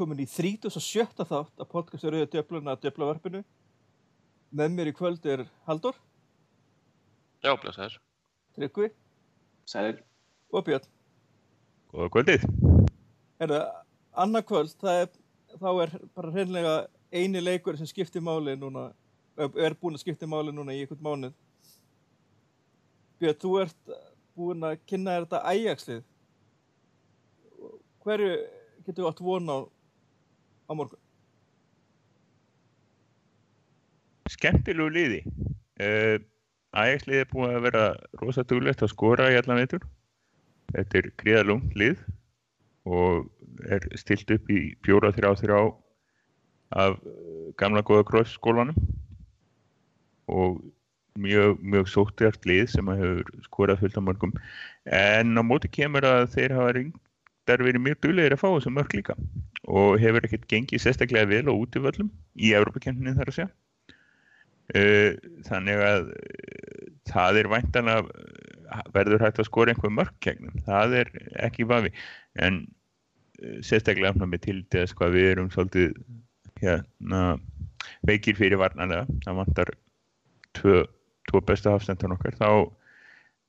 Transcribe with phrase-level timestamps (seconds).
[0.00, 1.26] Velkomin í 37.
[1.28, 3.40] þátt af podcastu Rauða Djöfluna að Djöflavarpinu.
[4.56, 5.96] Með mér í kvöld er Haldur,
[7.44, 7.98] Já, blessaður.
[8.56, 8.86] Tryggvi
[9.68, 9.98] Sælir.
[10.56, 10.86] og Björn.
[11.92, 12.46] Góða kvöldið.
[13.44, 13.66] Er það
[14.24, 15.10] annað kvöld, er,
[15.60, 16.72] þá er bara hreinlega
[17.12, 18.94] eini leikur sem skiptir máli núna,
[19.36, 21.34] er búin að skipta máli núna í einhvern mánuð.
[23.20, 23.92] Björn, þú ert
[24.32, 26.00] búin að kynna þetta ægjakslið.
[28.00, 28.32] Hverju
[28.86, 29.68] getur við átt vona á,
[30.70, 31.00] á morgun?
[34.30, 35.20] Skemmtilegu liði.
[35.80, 36.22] Uh,
[36.70, 37.84] Ægæksliði er búið að vera
[38.20, 39.82] rosa duglegt að skora í allan veitur.
[40.70, 42.04] Þetta er gríðalungt lið
[42.86, 43.26] og
[43.66, 45.58] er stilt upp í fjóra þrjá þrjá
[46.78, 48.78] af eh, gamla góða krossskólanum
[50.30, 50.60] og
[51.18, 54.34] mjög, mjög sóttjart lið sem að hefur skorað fullt á mörgum.
[54.86, 58.94] En á móti kemur að þeir hafa reyndar verið mjög duglegir að fá þessu mörg
[58.94, 59.18] líka
[59.70, 63.50] og hefur ekkert gengið sérstaklega vel á útivöllum í Európa-kjöndinni þar að segja.
[64.70, 65.16] Uh,
[65.48, 70.96] þannig að uh, það er væntanlega uh, verður hægt að skora einhver mörg kegnum, það
[71.00, 71.10] er
[71.46, 71.90] ekki vafi.
[72.38, 72.64] En
[73.66, 75.94] sérstaklega afnum með til þess hvað við erum svolítið
[76.60, 77.22] hérna,
[78.06, 79.72] veikir fyrir varnarlega, það vantar
[80.58, 80.82] tvö,
[81.30, 82.36] tvö bestu hafstendan okkar.
[82.36, 82.50] Þá,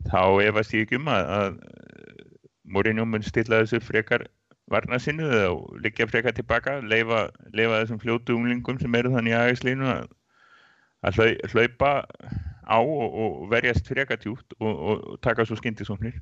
[0.10, 1.60] þá efast ég ekki um að, að
[2.72, 4.26] Mourinho mun stilla þessu frekar
[4.72, 10.10] varnarsinnu og liggja frekar tilbaka leifa, leifa þessum fljótu unglingum sem eru þannig aðeinslínu að
[11.02, 11.18] að
[11.50, 11.92] hlaupa
[12.62, 16.20] á og, og verjast frekatjút og, og, og taka svo skyndisóknir.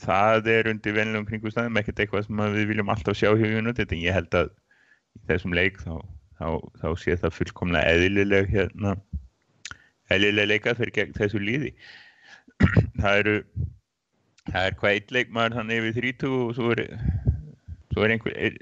[0.00, 4.02] Það er undir vennilegum kringustæðum ekkert eitthvað sem við viljum alltaf sjá hjá United en
[4.02, 4.52] ég held að
[5.18, 5.98] í þessum leik þá,
[6.38, 6.46] þá,
[6.82, 8.94] þá sé það fullkomlega eðlileg hérna
[10.10, 11.72] eðlileg leikað fyrir þessu líði
[13.00, 13.36] það eru
[14.50, 16.84] það er hvað eitt leikmaður þannig yfir 30 og svo er,
[17.92, 18.58] svo er einhver er,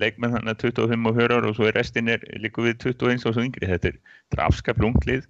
[0.00, 3.28] leikmenn þannig að 25 og 4 ára og svo er restin er líka við 21
[3.28, 3.68] og svo yngri.
[3.70, 4.00] Þetta er
[4.34, 5.28] drafskap lunglið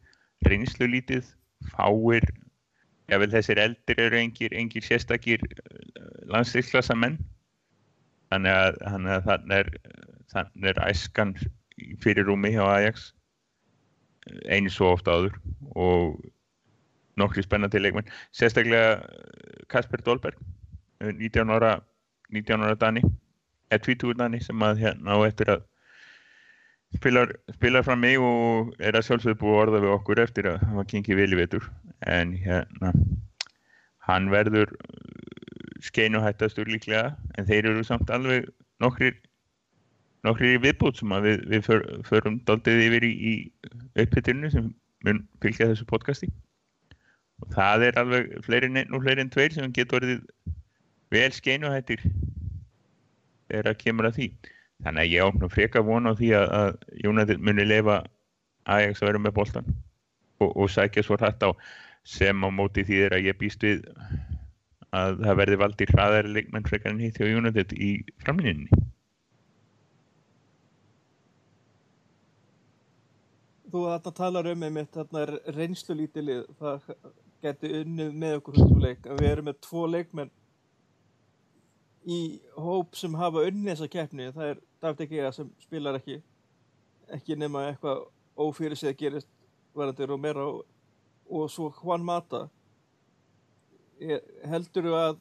[0.48, 1.28] reynslu lítið,
[1.74, 2.26] fáir
[3.10, 5.42] jável þessir eldir eru engir, engir sérstakir
[6.32, 7.18] landsleikslasa menn.
[8.32, 9.72] Þannig að, að þannig er,
[10.32, 11.34] þannig er æskan
[12.02, 13.10] fyrir rúmi hjá Ajax
[14.48, 15.36] einu svo ofta áður
[15.76, 16.20] og
[17.20, 18.08] nokkri spennandi leikmenn.
[18.32, 19.02] Sérstaklega
[19.72, 20.38] Kasper Dolberg
[21.02, 21.80] 19 ára
[22.32, 23.02] 19 ára Dani
[23.72, 25.64] eða tvítúrnani sem að hérna á eftir að
[26.96, 30.62] spilar, spilar fram mig og er að sjálfsögðu búið að orða við okkur eftir að
[30.62, 31.68] hann var í vetur.
[32.02, 32.92] En hérna
[34.08, 34.72] hann verður
[35.82, 38.48] skeinuhættastur líklega en þeir eru samt alveg
[38.82, 39.16] nokkrir
[40.26, 43.32] nokkrir viðbútt sem að við, við för, förum doldið yfir í, í
[44.04, 44.70] upphittinu sem
[45.06, 46.28] mun fylgja þessu podcasti.
[47.42, 50.22] Og það er alveg fleiri en, fleiri en tveir sem getur verið
[51.12, 52.02] vel skeinuhættir
[53.52, 54.28] þegar það kemur að því.
[54.82, 58.02] Þannig að ég áfnum freka vona á því að, að Jónættir muni leifa
[58.72, 59.72] Ajax að vera með bóltan
[60.42, 61.50] og, og sækja svo hrætt á
[62.06, 63.84] sem á móti því þegar ég býst við
[64.92, 67.92] að það verði valdir hraðari leikmenn frekar en hitt hjá Jónættir í
[68.24, 68.82] framlýninni.
[73.72, 76.90] Þú þarna talar um einmitt þarna er reynslu lítilið það
[77.42, 80.34] getur unnið með okkur þessum leik að við erum með tvo leikmenn
[82.06, 86.18] í hóp sem hafa unni þessa keppni það er David Egea sem spilar ekki
[87.12, 88.06] ekki nema eitthvað
[88.42, 89.28] ófyrir sig að gerist
[89.76, 90.46] varandi Romero
[91.32, 92.46] og svo Juan Mata.
[94.48, 95.20] Heldur þú að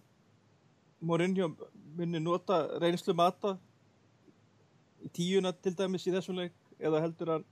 [1.02, 1.52] Mourinho
[1.98, 3.56] muni nota reynslu Mata
[5.02, 7.46] í tíuna til dæmis í þessum leik eða heldur hann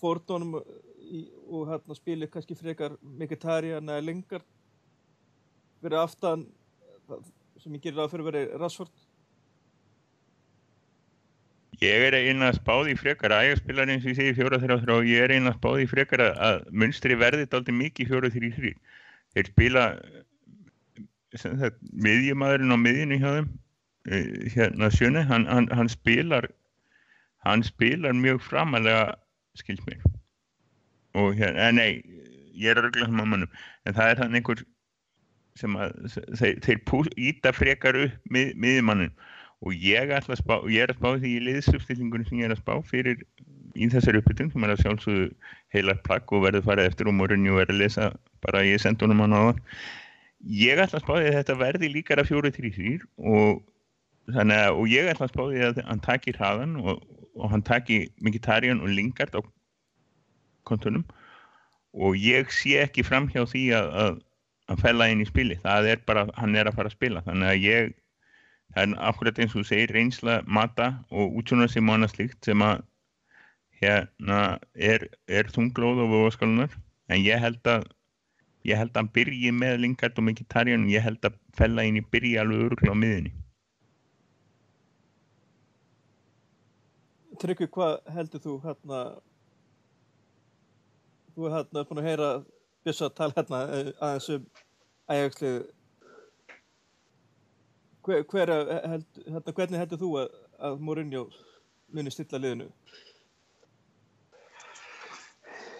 [0.00, 4.46] fórdónum og hérna spilir kannski frekar Mkhitaryan eða Lingard
[5.82, 6.46] fyrir aftan
[7.64, 8.92] sem ég gerir að fyrir að vera Rashford.
[11.80, 14.98] Ég er einn að spáði frekar að ég spilar eins og ég segi fjóra þeirra
[14.98, 18.72] og ég er einn að spáði frekar að munstri verði aldrei mikið fjóra þeirri þrý
[19.34, 19.84] þeir spila
[22.04, 23.48] miðjumæðurinn á miðjunni hjá þeim
[24.54, 26.46] hérna sjöni hann, hann, hann spilar
[27.48, 29.16] hann spilar mjög framalega
[29.58, 30.04] skilst mér.
[31.16, 32.04] Og hérna, nei
[32.54, 33.58] ég er örglega sem að mannum
[33.88, 34.64] en það er þannig einhver
[35.60, 35.94] sem að
[36.40, 39.14] þeir, þeir íta frekar upp mið, miðjumannin.
[39.64, 42.74] Og ég, spá, ég er að spá því í liðsuppstillingunni sem ég er að spá
[42.84, 43.22] fyrir
[43.74, 45.28] í þessari uppbytting sem er að sjálfsögðu
[45.74, 48.10] heilar plagg og verður farið eftir og morgunni og verður að lesa
[48.44, 49.62] bara ég sendi honum hann á það
[50.44, 53.62] ég ætla að spá því að þetta verði líkara fjóru til þrýr og
[54.34, 57.02] þannig að og ég ætla að spá því að hann takir hraðan og,
[57.34, 59.40] og hann takir Mkhitaryan og Lingard á
[60.68, 61.04] kontunum.
[61.94, 64.14] Og ég sé ekki fram hjá því að, að
[64.74, 67.22] að fella inn í spili það er bara, hann er að fara að spila.
[67.26, 67.94] Þannig að ég
[68.74, 72.62] það er akkurat eins og segir reynsla mata og útsjóna sem og annað slíkt sem
[72.64, 72.82] að
[73.82, 74.40] hérna
[74.74, 76.74] er, er þunglóð og vóðaskalunar
[77.12, 77.86] en ég held að
[78.64, 82.04] ég held að hann byrji með Lingard og Mkhitaryan ég held að fella inn í
[82.14, 83.34] byrji alveg öruglega á miðinni
[87.42, 88.98] Tryggvi, hvað heldur þú hérna?
[91.34, 92.28] Þú er hérna búin að heyra
[92.86, 94.46] Bjössa að tala hérna eh, aðeins um
[95.12, 95.56] ægagslið
[98.04, 101.24] hver, hver held, hérna, hvernig heldur þú að, að Mourinho
[101.94, 102.70] muni stilla liðinu?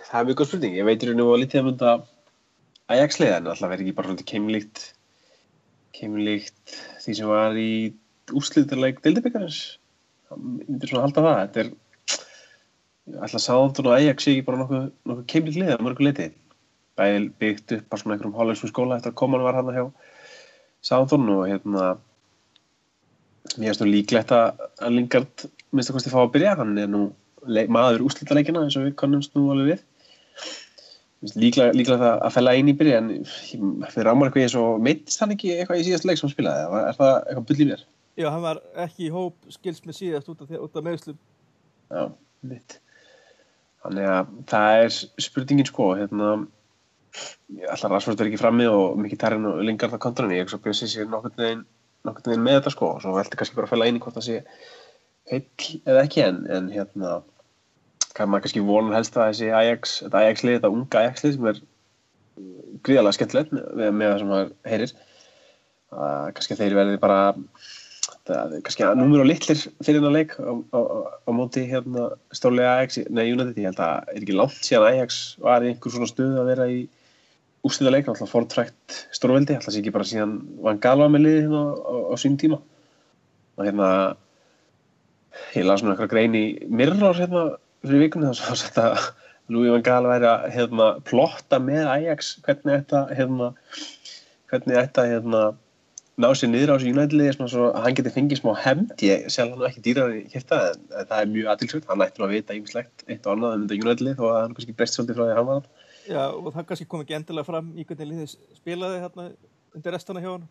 [0.09, 0.76] Það er mjög góð spurning.
[0.79, 1.94] Ég veitir nú að lítið að mynda
[2.94, 4.82] Ajax-lið en alltaf verður ekki bara svona keimlíkt
[5.94, 7.70] keimlíkt því sem var í
[8.35, 9.61] úrslítarleik Dildibikarins.
[10.29, 11.41] Það myndir svona halda það.
[11.41, 16.06] Þetta er alltaf sáðun og Ajax sé ekki bara nokkuð, nokkuð keimlíkt lið að mörgu
[16.06, 16.29] leiti.
[16.99, 19.85] Bæði byggt upp bara svona einhverjum hollensku skóla eftir að koman var hann hjá
[20.85, 21.87] sáðun og hérna
[23.56, 24.62] mér finnst nú líklegt að
[24.94, 26.55] Lingard minnst að kosti fá að byrja.
[26.61, 27.08] Hann er nú
[27.44, 29.82] maður úrslítarleikina eins og við kannumst nú alveg við
[31.32, 33.11] líklega, líklega það að fella einn í byrja en
[33.93, 36.64] fyrir ámar eitthvað eins og meittist hann ekki eitthvað í síðast leik sem hann spilaði
[36.67, 37.85] eða er það eitthvað byll í mér?
[38.20, 41.17] Já, hann var ekki í hóp skils með síðast út af, út af meðslum
[41.88, 42.05] Já,
[42.44, 42.79] mitt
[43.85, 46.29] Þannig að það er spurningin sko hérna
[47.71, 50.63] alltaf Rashford er ekki frammi og mikið tarinn og lingar það kontran ég ekki svo
[50.65, 52.91] bjóðs ég sé nokkur veginn með þetta sko.
[52.97, 54.41] Og svo veldi kannski bara að fella einn í hvort það sé
[55.31, 57.21] heill eða ekki en, en hérna
[58.15, 61.63] kann maður kannski vonan helst að þessi Ajax, þetta Ajax-lið, þetta unga Ajax-lið sem er
[62.85, 64.93] gríðalega skemmtilegt með, með það sem maður heyrir
[65.95, 67.19] að kannski þeir verði bara
[68.27, 70.81] það, kannski að númur og litlir fyrir hennar leik á, á,
[71.27, 75.23] á móti hérna stórlega Ajax, nei United, ég held að er ekki langt síðan Ajax
[75.43, 76.85] var einhver svona stuð að vera í
[77.65, 81.43] úrslita leik, alltaf fortrækt stórveldi, alltaf sé ekki bara síðan Van Gaal var með liði
[81.47, 82.61] hérna á, á, sín tíma.
[83.57, 83.89] Og hérna
[85.57, 87.45] ég las svona eitthvað grein í Mirror hérna
[87.85, 88.87] fyrir vikunni þá svo að þetta
[89.53, 93.51] Louis van Gaal væri að hérna, plotta með Ajax hvernig þetta hérna,
[94.53, 95.43] hvernig þetta hérna,
[96.21, 99.57] ná sér niður á þessu United-liði svo að hann geti fengið smá hemd ég sjálf
[99.57, 102.57] hann ekki dýrar í hérta en það er mjög aðtilsvöld, hann ætti nú að vita
[102.57, 105.35] ýmislegt eitt og annað um þetta United-lið þó að hann kannski breyst svolítið frá því
[105.35, 108.37] að hann var hann Já, og það kannski kom ekki endilega fram í hvernig liðið
[108.59, 109.27] spilaði hérna
[109.75, 110.47] undir restana hjá hann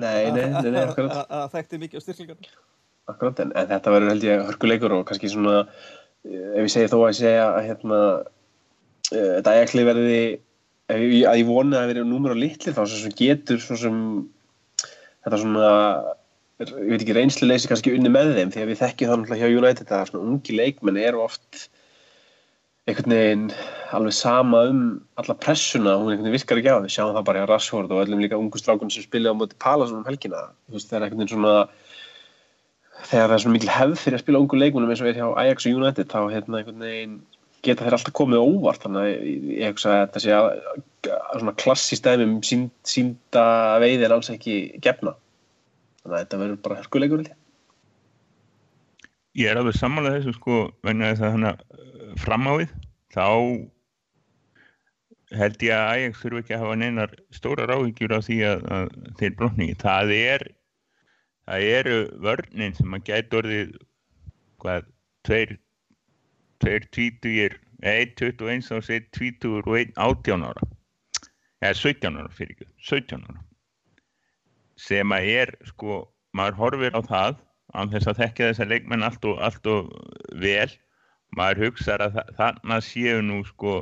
[0.00, 1.14] Nei, nei, nei, nei akkurat.
[1.26, 2.52] að það þekkti mikið á styrklingarna
[3.10, 5.64] Akkurat, en, en þetta verður held ég hörkuleikur og kannski svona
[6.26, 7.98] ef ég segi þó að ég segja að hérna,
[9.10, 10.20] þetta ægli verði
[10.90, 13.98] að ég vona að það verði númur á litli þá sem getur svo sem
[15.24, 15.70] þetta svona
[16.60, 19.60] ég veit ekki reynsluleysi kannski unni með þeim því að við þekkjum það náttúrulega hjá
[19.60, 21.68] United að svona ungi leikmenn eru oft
[22.90, 23.46] einhvern veginn
[23.96, 24.82] alveg sama um
[25.20, 28.02] alla pressuna, hún einhvern veginn virkar ekki á við sjáum það bara hjá Rashford og
[28.04, 30.50] öllum líka ungu strákun sem spila á móti Palasun um helgina.
[30.70, 31.54] Það er einhvern veginn svona
[33.08, 35.28] þegar það er svona mikil hefð fyrir að spila ungu leikmunum eins og er hjá
[35.42, 37.18] Ajax og United þá hérna einhvern veginn
[37.66, 38.84] geta þeir alltaf komið óvart.
[38.84, 39.08] Þannig
[39.56, 40.48] ég hugsa að þetta sé að,
[41.10, 43.44] að svona klassistæmum sínd, sínda
[43.82, 45.16] veiði er alls ekki gefna.
[46.04, 47.28] Þannig að þetta verður bara herkuleikur
[49.38, 49.46] Ég.
[49.46, 51.52] Er alveg samanlega þessu sko hana
[52.18, 52.72] framávið
[53.14, 53.26] þá
[55.40, 58.88] held ég að Ajax þurfu ekki að hafa neinar stóra ráðingjur á því að, að
[59.20, 59.68] þeir brotni.
[59.78, 60.46] Það er
[61.50, 63.76] það eru vörnin sem að gæti orðið
[64.62, 64.88] hvað,
[65.26, 65.56] tveir
[66.60, 70.66] tveir tvítugir einn 21 árs, einn tvítugur og einn 18 ára.
[71.60, 73.44] Eða 17 ára fyrir ekki, 17 ára.
[74.80, 76.02] Sem að er sko,
[76.36, 77.40] maður horfir á það
[77.76, 79.90] án þess að þekka þessa leikmenn allt og, allt og
[80.42, 80.68] vel
[81.36, 83.74] maður hugsaður að þarna séu nú sko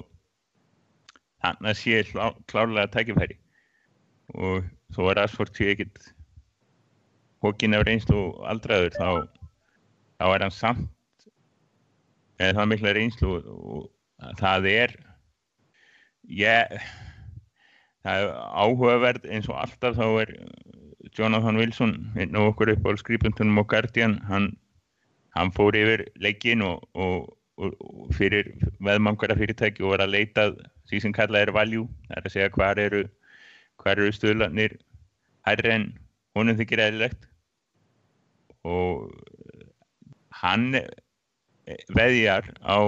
[1.42, 3.38] þarna séu klá, klárlega tækifæri.
[4.36, 6.12] Og þó er Asford séu ekkit
[7.44, 9.10] hókin af reynslu aldraður þá,
[10.18, 11.28] þá er hann samt
[12.38, 13.84] eða það er mikla reynslu og
[14.40, 14.94] það er
[16.38, 16.74] ég
[18.06, 20.34] það er áhugaverð eins og alltaf þá er
[21.18, 24.52] Jonathan Wilson einn og okkur upp á skrifundunum og Guardian hann,
[25.34, 27.30] hann fór yfir leikin og, og,
[28.14, 28.52] fyrir
[28.84, 30.44] veðmangara fyrirtæki og var að leita
[30.88, 33.00] því sem kallað er value það er að segja hvað eru
[33.78, 34.76] hvað eru stöðlanir
[35.46, 35.88] hærri en
[36.38, 37.26] honum þykir eðlilegt.
[38.68, 39.08] Og
[40.42, 40.70] hann
[41.96, 42.78] veðjar á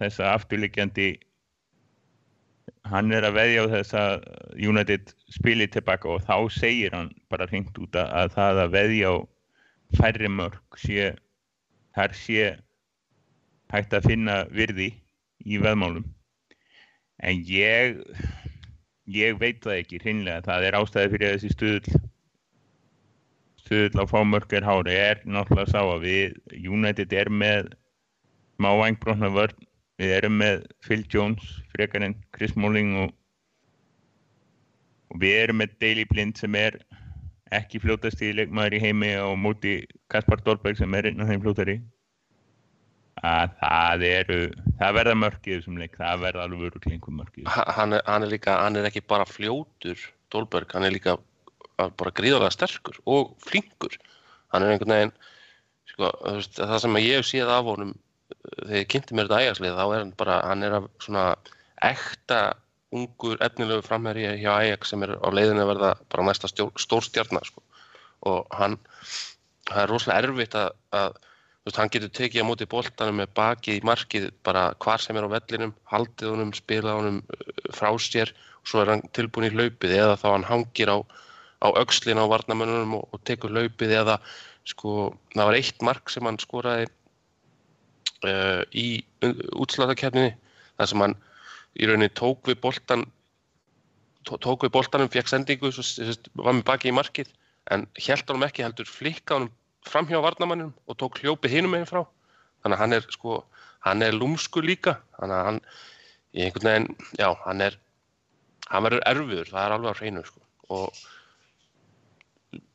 [0.00, 1.10] þessa afturlikjandi
[2.90, 4.02] hann er að veðja á þessa
[4.58, 9.16] United spili tilbaka og þá segir hann bara hringt út að það að veðja á
[10.00, 11.12] færri mörg sé
[11.96, 12.46] þar sé
[13.72, 14.92] hægt að finna virði
[15.44, 16.04] í veðmálum.
[17.22, 17.98] En ég
[19.10, 20.44] ég veit það ekki hreinlega.
[20.46, 22.00] Það er ástæði fyrir þessi stuðl
[23.62, 26.38] stuðl á fámörk er hári er náttúrulega sá að við
[26.68, 27.72] United er með
[28.56, 29.68] smá vangbrotna vörn.
[30.00, 33.12] Við erum með Phil Jones frekar en Chris Smalling og,
[35.12, 36.80] og við erum með Daley Blind sem er
[37.52, 41.44] ekki fljótast í leikmaður í heimi og móti Kaspar Dolberg sem er einn af þeim
[41.44, 41.76] fljótari
[43.20, 44.38] að það eru
[44.80, 48.24] það verða mörkið þessum leik það verða alveg öruglega einhver mörkið Ha- hann er, hann
[48.26, 50.00] er líka, hann er ekki bara fljótur
[50.32, 51.18] Dolberg, hann er líka
[51.76, 53.98] bara gríðarlega sterkur og flinkur
[54.54, 55.14] hann er einhvern veginn
[55.92, 56.10] sko,
[56.56, 59.84] það sem ég hef séð af honum uh, þegar ég kynnti mér þetta ægjaslið þá
[59.84, 61.26] er hann bara, hann er svona
[61.82, 62.40] ekta
[62.92, 67.04] ungur efnilegu framherji hjá Ajax sem er á leiðinu að verða bara næsta stjór, stór
[67.06, 67.62] stjarnar sko.
[68.28, 68.76] og hann
[69.70, 71.16] það er rosalega erfitt að, að
[71.66, 75.26] veist, hann getur tekið á móti boltanum með bakið í markið bara hvar sem er
[75.28, 79.52] á vellinum haldið honum, spilað honum uh, frá sér og svo er hann tilbúin í
[79.54, 80.98] hlaupið eða þá hann hangir á,
[81.62, 84.18] á öxlin á varnamönnunum og, og tekur hlaupið eða
[84.68, 86.88] sko, það var eitt mark sem hann skoraði
[88.26, 89.02] uh, í
[89.58, 90.34] útsláttakefninni
[90.78, 91.18] þar sem hann
[91.78, 93.06] í rauninni tók við boltan
[94.26, 97.32] tó- tók við boltanum, fekk sendingu var með bakið í markið
[97.74, 99.52] en held honum ekki heldur flikka honum
[99.86, 102.04] framhjá varnamannum og tók hljópið hinum meginn frá.
[102.62, 103.40] Þannig að hann er sko
[103.86, 104.98] hann er lúmskur líka.
[105.18, 105.60] Þannig að hann
[106.32, 107.78] í einhvern veginn, já, hann er
[108.72, 110.40] hann verður erfiður, það er alveg á hreinu sko.
[110.72, 110.88] og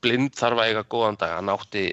[0.04, 1.38] blind þarf að eiga góðan dag.
[1.40, 1.86] Hann átti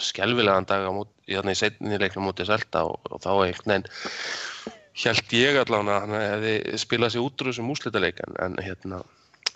[0.00, 3.88] skelvilegan dag á móti, í þannig setni leiknum móti Selta og, og þá einhvern veginn
[4.94, 9.00] held ég allavega að hann hefði spilað sér út úr þessum úslitaleik en, hérna,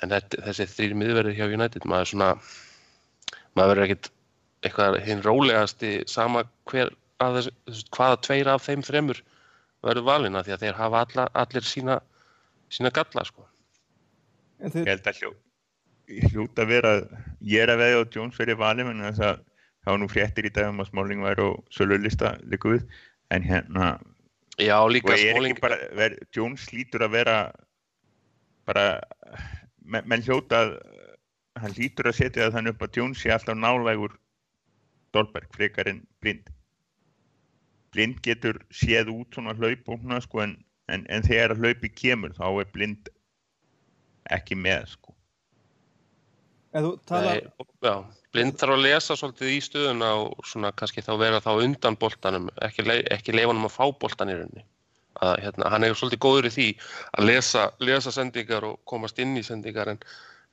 [0.02, 2.30] en þetta, þessi þrýr miðverðir hjá United maður svona
[3.54, 4.10] maður verður ekkit
[4.66, 7.50] eitthvað hinn rólegasti sama hver að
[7.94, 9.20] hvaða tveir af þeim þremur
[9.86, 11.98] verður valina því að þeir hafa alla, allir sína,
[12.72, 13.46] sína galla sko.
[14.58, 15.32] En Ég held að hljó,
[16.32, 16.92] hljóta vera,
[17.46, 19.42] ég er að veðja á Jones fyrir valið, en þess að
[19.84, 22.86] það var nú fréttir í dag um að Smáling væri á sölulista líka við,
[23.34, 23.90] en hérna,
[24.58, 27.36] Já, og líka er ekki bara, ver, Jones lítur að vera
[28.66, 28.86] bara,
[29.78, 30.72] menn, menn hljóta að,
[31.62, 34.16] hann lítur að setja það þannig upp að Jones sé alltaf nálægur
[35.16, 36.48] Dolberg, frekar en blind.
[37.94, 40.56] Blind getur séð út svona hlaup og svona, sko, en,
[40.92, 43.12] en, en þegar hlaupi kemur, þá er blind
[44.36, 45.14] ekki með, sko.
[46.76, 47.94] en þú talar, Nei, já,
[48.36, 52.50] blind þarf að lesa svolítið í stöðuna og svona kannski þá vera þá undan boltanum,
[52.66, 54.66] ekki, le ekki leifa hann að fá boltan í rauninni.
[55.18, 56.68] Að, hérna, hann er svolítið góður í því
[57.16, 60.04] að lesa, lesa sendingar og komast inn í sendingar en,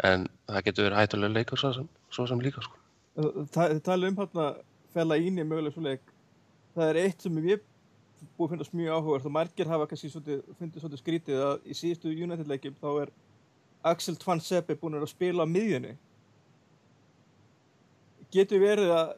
[0.08, 2.80] en það getur verið hættulega leikur svo sem, svo sem líka sko.
[3.16, 4.48] Þið tala um hérna
[4.96, 6.14] fella íni möguleg svo leik.
[6.76, 7.64] Það er eitt sem ég
[8.36, 12.12] búið að finnast mjög áhugavert og margir hafa kannski fundið svolítið skrítið að í síðustu
[12.12, 13.14] United leikjum þá er
[13.86, 15.94] Axel Tvan Seppi búin að spila á miðjunni.
[18.34, 19.14] Getur verið að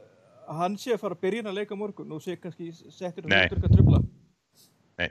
[0.47, 2.13] að hann sé að fara að byrja að leika morgun?
[2.15, 4.01] Og sé kannski settir hann út eitthvað tröfla
[4.97, 5.09] Nei.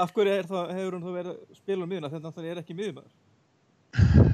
[0.00, 2.12] af hverju er það, hefur hann þá verið að spila á miðjuna?
[2.14, 4.32] Þetta hann er ekki miðjumæður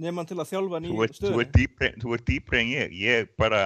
[0.00, 2.94] nema hann til að þjálfa í ert, þú ert dýpri, þú ert dýpri en ég,
[2.98, 3.62] ég bara,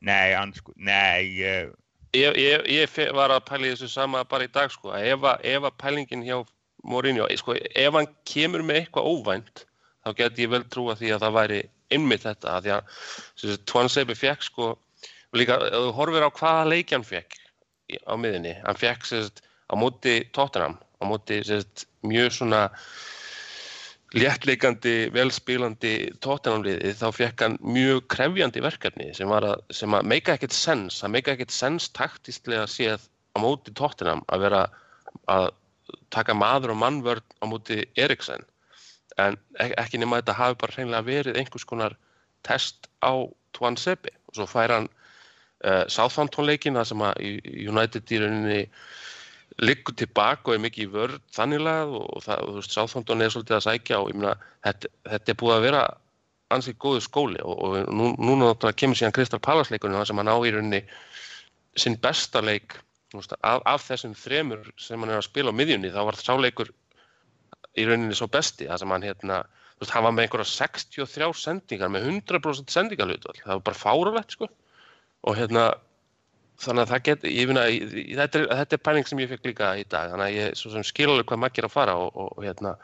[0.00, 1.72] nei, ansku, nei, ég,
[2.12, 5.70] Ég, ég, ég var að pæla í þessu sama bara í dag sko, ef, að-
[5.80, 6.42] pælingin hjá
[6.84, 9.62] Mourinho, sko, ef hann kemur með eitthvað óvænt,
[10.04, 14.14] þá get ég vel trúa því að það væri einmitt þetta, að því að Seibi
[14.18, 14.68] fekk sko,
[15.32, 17.38] og líka, ef þú horfir á hvaða leiki hann fekk
[18.04, 19.40] á miðinni, hann fekk sérst,
[19.70, 22.66] á móti Tottenham, á móti sérst, mjög svona
[24.16, 30.56] léttleikandi, velspilandi tóttenamliði þá fekk hann mjög krefjandi verkefni sem, að, sem að meika ekkert
[30.56, 34.62] sens, það meika ekkert sens taktíslega séð á móti tóttenam að vera
[35.32, 35.48] að
[36.12, 38.44] taka maður og mannvörn á móti Eriksen.
[39.20, 41.96] En ek ekki nema þetta hafi bara hreinlega verið einhvers konar
[42.46, 43.12] test á
[43.56, 44.88] Twan Sebi og svo fær hann
[45.64, 47.24] uh, Southampton leikin það sem að
[47.72, 48.60] United í rauninni
[49.60, 53.58] liggur tilbaka og er mikið í vörð þanniglega og það, þú veist, Southampton er svolítið
[53.58, 55.82] að sækja og ég meina, þetta, þetta er búið að vera
[56.52, 60.22] ansið góðu skóli og, og nú, núna náttúrulega kemur síðan Kristal Palace leikunum þar sem
[60.22, 60.82] hann á í rauninni
[61.80, 62.76] sinn besta leik
[63.12, 66.72] veist, af, af þessum þremur sem hann er að spila á miðjunni þá var sáleikur
[67.78, 69.38] í rauninni svo besti það sem hann hérna,
[69.76, 74.36] þú veist, hann var með einhverja 63 sendingar með 100% sendingarlutvall, það var bara fáralegt
[74.36, 74.48] sko.
[75.22, 75.70] Og hérna
[76.60, 77.64] þannig að það get, ég finna,
[78.18, 80.86] þetta þetta er pæling sem ég fekk líka í dag, þannig að ég svo sem
[80.86, 82.74] skil alveg hvað maður er að fara og, og, hérna,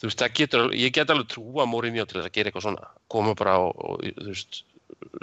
[0.00, 2.90] þú veist, það getur, ég get alveg trúa Mourinho til þess að gera eitthvað svona,
[3.12, 4.62] koma bara og, og þú veist,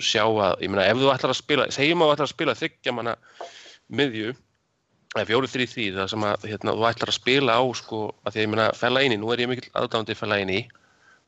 [0.03, 2.57] sjá að, ég meina, ef þú ætlar að spila, segjum að þú ætlar að spila
[2.59, 3.17] þryggja manna
[3.93, 4.35] miðju,
[5.13, 8.35] eða fjóru þrý því, það sem að, hérna, þú ætlar að spila á, sko, að
[8.35, 10.63] því að ég meina, Fellaini, nú er ég mikill aðdándi Fellaini,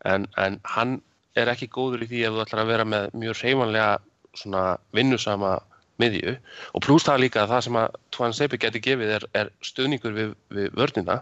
[0.06, 0.98] en, en hann
[1.36, 3.90] er ekki góður í því ef þú ætlar að vera með mjög reymanlega
[4.36, 4.64] svona
[4.96, 5.56] vinnusama
[6.02, 6.36] miðju.
[6.76, 10.16] Og pluss það líka að það sem að Twan Seipi geti gefið er, er stuðningur
[10.16, 11.22] við, við vörnina.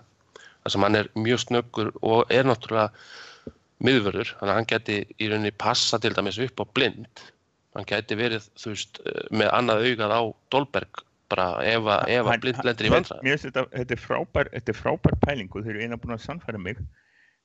[0.63, 2.89] Þar sem hann er mjög snöggur og er náttúrulega
[3.83, 4.33] miðvörður.
[4.39, 7.25] Þannig að hann geti í rauninni passa til dæmis upp á blind.
[7.77, 9.01] Hann geti verið þú veist
[9.33, 10.21] með annað augað á
[10.53, 11.03] Dolberg
[11.33, 14.77] bara ef að, blind lendir í vandræðum Mér finnst þetta, þetta, er frábær, þetta er
[14.77, 16.81] frábær pæling og þeir eru eina búin að sannfæra mig.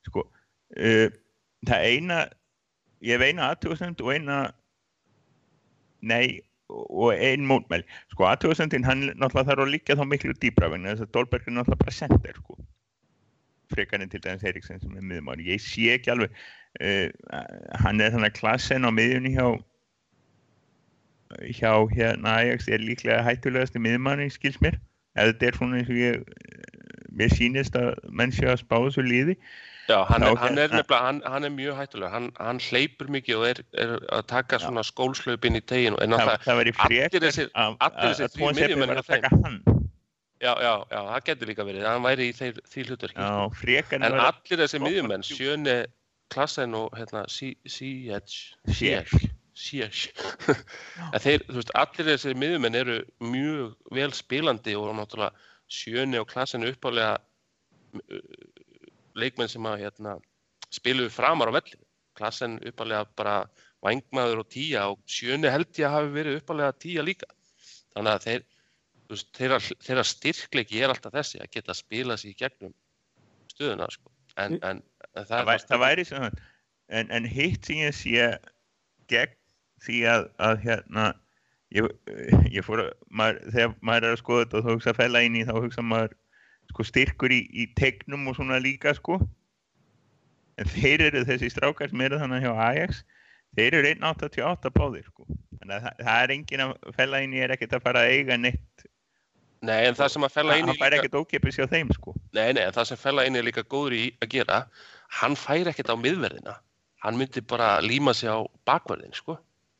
[0.05, 0.25] Sko,
[0.77, 1.07] uh,
[1.65, 2.19] það eina
[3.05, 4.37] ég hef eina aðtjóðsend og eina
[5.99, 10.93] nei og ein mótmæl sko aðtjóðsendin hann náttúrulega þarf að líka þá miklu dýbra vegna
[10.93, 12.59] þess að Dolberg er náttúrulega bara sender sko.
[13.69, 16.33] Frekarinn til dæmis Eriksson sem er miðmári ég sé ekki alveg
[16.81, 17.09] uh,
[17.83, 19.47] hann er þannig að klassen á miðjunni hjá
[21.53, 24.79] hjá hérna Ajax er líklega hættulegast í miðmanni skils mér.
[25.17, 26.23] Eða þetta er svona eins og ég
[27.19, 29.35] mér sýnist að menn sé að spá þessu líði
[29.89, 33.39] Já, hann er, Þá hann er hann, hann er mjög hættulega, hann, hann hleypur mikið
[33.39, 37.23] og er, er að taka svona skólslaupin í tegin og er það, það allir frekar
[37.25, 39.57] þessir- að allir þessir að taka hann.
[40.39, 43.25] Já, já, já, það getur líka verið, hann væri í þeir, því hlutverki.
[43.25, 45.39] já, frekar En allir þessi Stoppa miðjumenn, djúp.
[45.39, 45.75] Sjöne,
[46.29, 48.29] Klassen og hérna, Siege,
[51.09, 55.33] en þeir, þú veist, allir þessi miðjumenn eru mjög vel spilandi og náttúrulega
[55.67, 57.17] Sjöne og Klassen uppálega
[59.21, 60.17] leikmenn sem að hérna,
[60.73, 61.85] spiluðu framar á vellinu.
[62.19, 63.35] Klassen uppálega bara
[63.85, 67.29] vangmaður og tíja og Sjöne held ég að hafi verið uppálega tíja líka.
[67.95, 68.45] Þannig að þeir,
[69.11, 72.75] veist, þeirra, þeirra styrkleiki er alltaf þessi að geta spila sér í gegnum
[73.49, 74.11] stöðuna sko.
[74.37, 74.81] en, en,
[75.15, 76.29] en það, það, væri, svona
[76.87, 78.27] en, en hitt sem ég sé
[79.11, 79.35] gegn
[79.83, 81.05] því að, að hérna
[81.75, 81.89] ég,
[82.53, 85.23] ég fór að maður, þegar maður er að skoða þetta og þá hugsa að fella
[85.25, 86.15] inn í þá hugsa maður
[86.69, 89.19] sko styrkur í, í tegnum og svona líka sko.
[90.59, 93.03] En þeir eru þessi strákar sem eru þannig hjá Ajax
[93.57, 95.27] þeir eru 1.88 báðir sko.
[95.59, 98.15] Þannig að það, það er engin að fella inn í er ekkert að fara að
[98.15, 98.85] eiga neitt.
[99.65, 101.91] Nei, en það sem að fella inn í hann fær líka, ekkert ókipis hjá þeim
[101.95, 102.15] sko.
[102.31, 104.59] Nei, nei, en það sem fella inn í er líka góður í að gera,
[105.19, 106.55] hann fær ekkert á miðverðina,
[107.03, 109.35] hann myndi bara líma sig á bakverðin, sko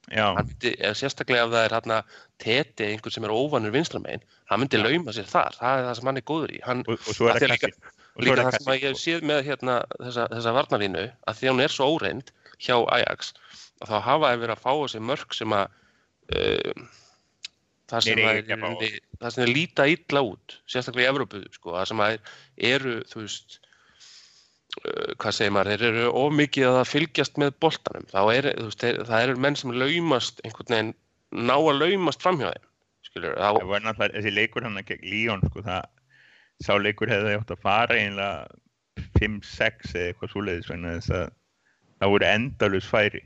[0.09, 1.97] myndi, sérstaklega ef það er hérna
[2.41, 6.09] teti, einhver sem er óvanur vinstramegin, hann myndi lauma sér þar, það er það sem
[6.09, 6.61] hann er góður í.
[6.65, 7.71] Hann, og, og svo er það að líka-
[8.19, 11.39] líka það það sem að ég hef kassi séð með hérna þessa, þessa varnalínu, að
[11.39, 13.33] því að hún er svo óreind hjá Ajax,
[13.79, 15.65] að þá hafa þeir verið að fá þessi mörg sem að
[16.35, 16.83] uh,
[17.89, 18.83] það sem að að
[19.19, 22.17] það sem er líta illa út, sérstaklega í Evrópu, sko, það sem að
[22.73, 23.59] eru, þú veist
[25.19, 29.23] hvað segir maður, þeir eru ómikið að fylgjast með boltanum, þá er, veist, þeir, það
[29.25, 30.91] eru menn sem laumast einhvern veginn,
[31.49, 32.67] ná að laumast framhjá þeim,
[33.09, 35.89] skilur, það þá, var náttúrulega þessi leikur hann gegn Líón sko, það,
[36.63, 38.47] sá leikur hefði átt að fara einlega
[39.19, 41.29] 5-6 eða eitthvað svoleiðis að
[41.99, 43.21] það voru endalus færi.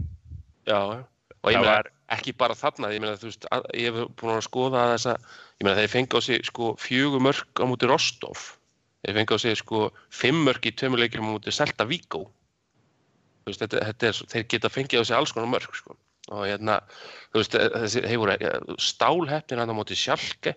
[0.69, 4.11] Já, og ég Það meina, var- ekki bara þarna, ég meina, veist, að, ég hef
[4.21, 5.15] búin að skoða þessa,
[5.59, 8.53] ég meina, þeir fengi á sig, sko, fjögur mörg á múti Rostov,
[9.03, 12.23] þeir fengi á sig, sko, fimm mörg í tveimur leikjum á múti Selta Víkó,
[13.47, 15.97] veist, þetta, þetta er, þeir geta fengið á sig alls konar mörg, sko,
[16.31, 16.79] og hérna,
[17.33, 20.55] þú veist, þessi, eh, stálheppnir hann á múti Sjálke,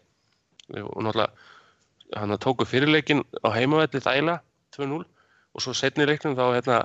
[0.71, 1.33] og náttúrulega,
[2.15, 4.39] hann tóku fyrirleikin á heimavelli þæla,
[4.77, 5.03] 2-0,
[5.57, 6.79] og svo setni leiknum þá, hérna,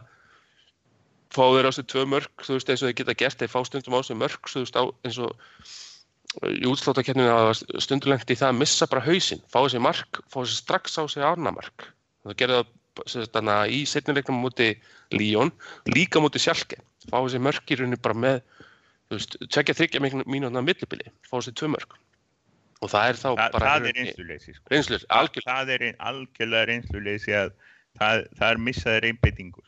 [1.32, 3.62] fá þeir á sig tvö mörg, þú veist, eins og þeir geta gert, þeir fá
[3.68, 5.38] stundum á sig mörg, þú veist, á, eins og
[6.48, 10.40] í útsláttakerninu að stundum lengt í það að missa bara hausinn, fá þessi mark, fá
[10.42, 11.90] þessi strax á sig árnamark.
[12.24, 12.62] Það gerði
[13.36, 14.70] það í setnilegnum múti
[15.12, 15.52] Líón,
[15.92, 18.40] líka múti Sjálke, fá þessi rauninni bara með,
[19.10, 21.98] þú veist, tveggja þryggja mínúna millibili, fá þessi tvö mörg.
[22.82, 24.64] Og það er þá Þa, bara það er reynsluleysi sko.
[24.72, 25.58] reynslur, algjörlega.
[25.58, 27.52] það er algjörlega reynsluleysi að
[28.00, 29.68] það, það er missaður einbyttingu sko.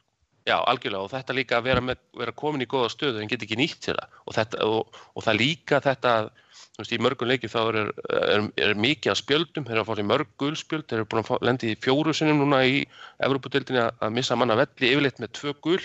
[0.49, 3.45] Já, algjörlega og þetta líka að vera, með, vera komin í góða stöðu en get
[3.45, 6.31] ekki nýtt sér það og, þetta, og, og það líka þetta að,
[6.73, 7.77] þú veist, í mörgum leikjum þá er,
[8.17, 11.21] er, er mikið að spjöldum, þeir eru að fá sér mörg gulspjöld, þeir eru búin
[11.23, 12.79] að lendi í fjóru sinnum núna í
[13.27, 15.81] Evrópudeildinni að, missa manna velli yfirleitt með tvö gul.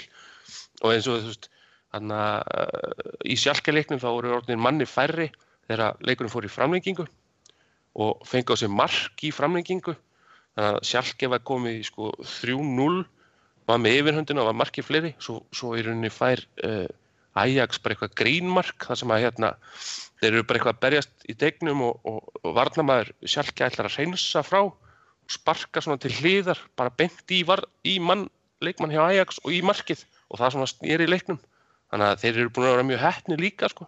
[0.81, 1.51] Og eins og þú veist,
[1.93, 5.29] þannig að í sjálkaleiknum þá voru orðinir manni færri
[5.69, 7.05] þegar leikurinn fór í framlengingu
[7.99, 9.93] og fengi á sig mark í framlengingu.
[10.57, 13.05] Þannig að sjálke var komið í sko 3-0
[13.69, 15.13] var með yfirhundina og var markið fleiri.
[15.21, 16.89] Svo, svo í rauninni fær uh,
[17.43, 19.51] Ajax bara eitthvað grínmark þar sem að hérna
[20.21, 23.99] þeir eru bara eitthvað að berjast í degnum og, og, og varnamaður sjálfki ætlar að
[24.01, 24.75] reynsa frá og
[25.31, 28.27] sparka svona til hliðar bara beint í, var, í mann,
[28.65, 31.39] leikmann hjá Ajax og í markið og það svona snýri í leiknum.
[31.93, 33.87] Þannig að þeir eru búin að vera mjög hettni líka sko.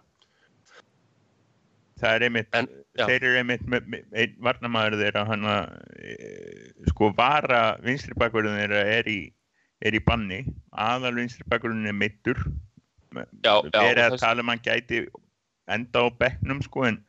[2.01, 6.15] Það er einmitt En, þeir eru einmitt með, með, einn varnamaður þeirra hann að e,
[6.89, 9.19] sko vara vinstri bakverðin þeirra er í
[9.81, 10.43] er í banni,
[10.77, 12.41] aðal vinstri bakverðin er meittur
[13.11, 14.99] Já, verið að tala um að hann gæti
[15.71, 16.99] enda á bekknum sko en,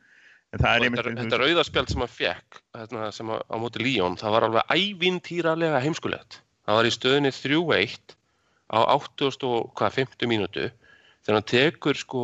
[0.53, 4.17] en það er þetta, þetta rauðaspjald sem hann fekk hérna, sem að, á móti Líón,
[4.19, 6.41] það var alveg ævintýralega heimskulegt.
[6.67, 8.15] Það var í stöðunni 3-1
[8.73, 10.65] á 80 og hvað, 50 mínútu
[11.23, 12.23] þegar hann tekur sko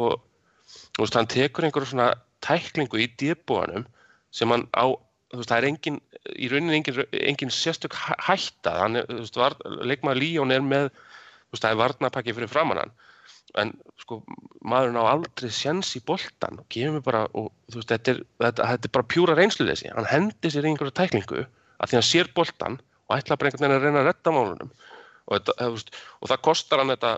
[0.99, 2.09] veist, hann tekur einhverjum svona
[2.43, 3.85] tæklingu í dýrbúanum
[4.35, 4.91] sem hann á
[5.33, 5.99] veist, það er engin,
[6.35, 8.75] í rauninni engin, engin sérstök hæ- hætta.
[8.83, 12.83] Hann, er, þú veist, leikmaður Líón er með þú veist, það er varnapakki fyrir framann
[12.83, 12.95] hann
[13.57, 14.19] en sko
[14.61, 18.21] maðurinn á aldrei sjens í boltan og gefur mig bara og þú veist þetta er,
[18.43, 19.89] þetta, þetta er bara pjúra reynsluleysi.
[19.95, 23.65] Hann hendi sér í einhverja tæklingu að því hann sér boltan og ætla bara einhvern
[23.65, 24.73] veginn að reyna að redda málunum.
[25.29, 27.15] Og, þetta, veist, og það kostar hann þetta,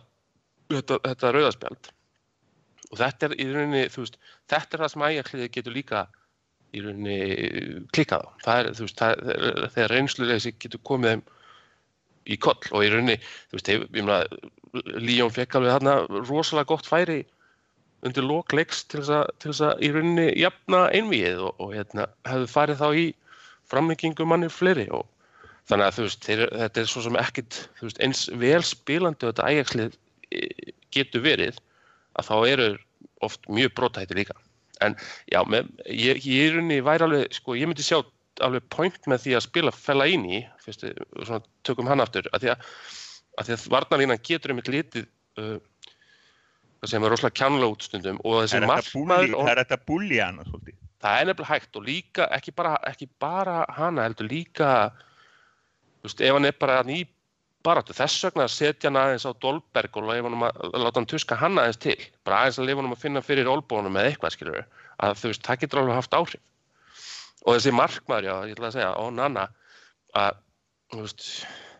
[1.35, 1.91] rauðaspjald
[2.91, 4.17] og þetta er í rauninni veist,
[4.51, 6.01] þetta er það sem ægjarliði getur líka
[6.71, 7.19] í rauninni
[7.95, 8.29] klikkað á.
[8.45, 9.23] Það er, þú veist, það,
[9.75, 11.23] þegar reynsluleysi getur komið þeim
[12.25, 13.17] í koll og í rauninni,
[13.49, 14.23] þú veist, ég, ég meina
[15.03, 15.95] Líón fekk alveg þarna
[16.29, 17.21] rosalega gott færi
[18.07, 22.79] undir lok leiks til þess að, í rauninni jafna einvíið og, og hérna, hefðu farið
[22.81, 23.07] þá í
[23.71, 25.05] framlengingu manni fleiri og
[25.69, 29.33] þannig að þú veist, þeir, þetta er svo sem ekkit veist, eins vel spilandi og
[29.33, 29.99] þetta ægjakslið
[30.95, 31.59] getur verið
[32.19, 32.69] að þá eru
[33.25, 34.35] oft mjög brotætti líka.
[34.81, 34.95] En
[35.29, 38.01] já, með, ég, ég í rauninni væri alveg, sko, ég myndi sjá
[38.45, 42.27] alveg point með því að spila fella inn í fyrst, við svona tökum hann aftur
[42.31, 42.65] að því að,
[43.37, 45.07] að, því að varnarlínan getur einmitt litið
[45.41, 45.57] uh,
[46.89, 50.77] sem er rosalega kjánlega út stundum og þessi og það er þetta búli hana svolítið.
[51.03, 54.69] það er nefnilega hægt og líka ekki bara, ekki bara hana heldur líka
[56.01, 57.03] veist, ef hann er bara í
[57.61, 61.37] baráttu þess vegna að setja hann aðeins á Dolberg og hann að láta hann tuska
[61.37, 61.97] hann aðeins til.
[62.25, 64.63] Bara aðeins að leifa hann að finna fyrir olbónum eða eitthvað skilur
[65.01, 66.41] að þú veist, það getur alveg haft áhrif
[67.45, 69.47] og þessi markmaður, já, ég ætla að segja og Nanna
[70.17, 70.37] að
[70.91, 71.25] þú veist,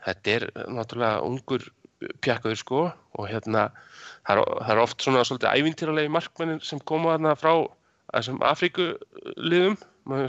[0.08, 1.68] þetta er náttúrulega ungur
[2.26, 3.68] pjakkaður sko og hérna
[4.26, 7.54] það er, það er oft svona svolítið ævintýralegi markmennin sem koma þarna frá
[8.12, 9.78] þessum Afríkuliðum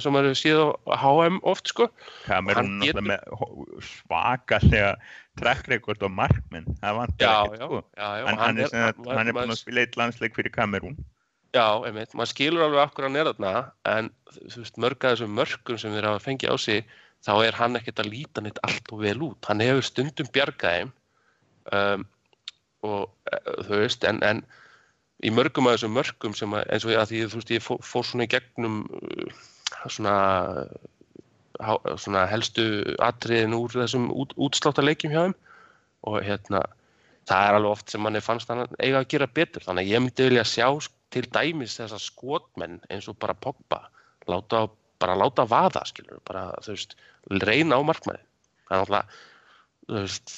[0.05, 1.87] sem eru síðan á HM oft sko
[2.29, 2.69] Hann getur-
[3.01, 4.91] náttúrulega svakalega
[5.41, 7.81] trekkrekord og markmenn, það vantar já, ekkert já, sko.
[7.97, 10.99] já, já, Hann, hann, er, hann er búinn maður- að spila eitt landsleik fyrir Kamerún.
[11.53, 13.53] Já, einmitt, maður skilur alveg okkur hann er þarna
[13.93, 14.09] en
[14.55, 18.01] veist, mörg að þessum mörgum sem þeir hafa fengið á sig þá er hann ekkert
[18.01, 19.51] að líta neitt allt og vel út.
[19.51, 20.89] Hann hefur stundum bjargaðið
[21.77, 22.07] um,
[22.89, 24.41] og uh, þú veist, en, en
[25.23, 27.85] í mörgum af þessum mörgum sem að, eins og að því þú veist, ég fór,
[27.85, 29.45] fór svona í gegnum uh,
[29.93, 30.17] svona
[32.01, 32.65] svona helstu
[33.03, 35.37] atriðin úr þessum út, útsláttarleikjum hjá þeim.
[36.09, 36.65] Og hérna
[37.29, 39.63] það er alveg oft sem manni fannst hann eiga að gera betur.
[39.67, 40.67] Þannig að ég myndi vilja sjá
[41.13, 43.83] til dæmis þessa skotmenn eins og bara Pogba
[44.31, 44.67] láta,
[45.03, 46.97] bara láta vaða skilur, bara þú veist
[47.45, 48.25] reyna á markmanni
[48.69, 49.07] það er náttúrulega
[49.89, 50.35] þú veist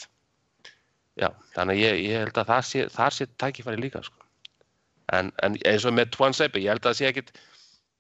[1.21, 2.87] já, þannig ég, ég held að það sé,
[3.19, 4.21] sé tækifæri líka sko.
[5.13, 7.35] en, en eins og með Twan Sebe ég held að það sé ekkit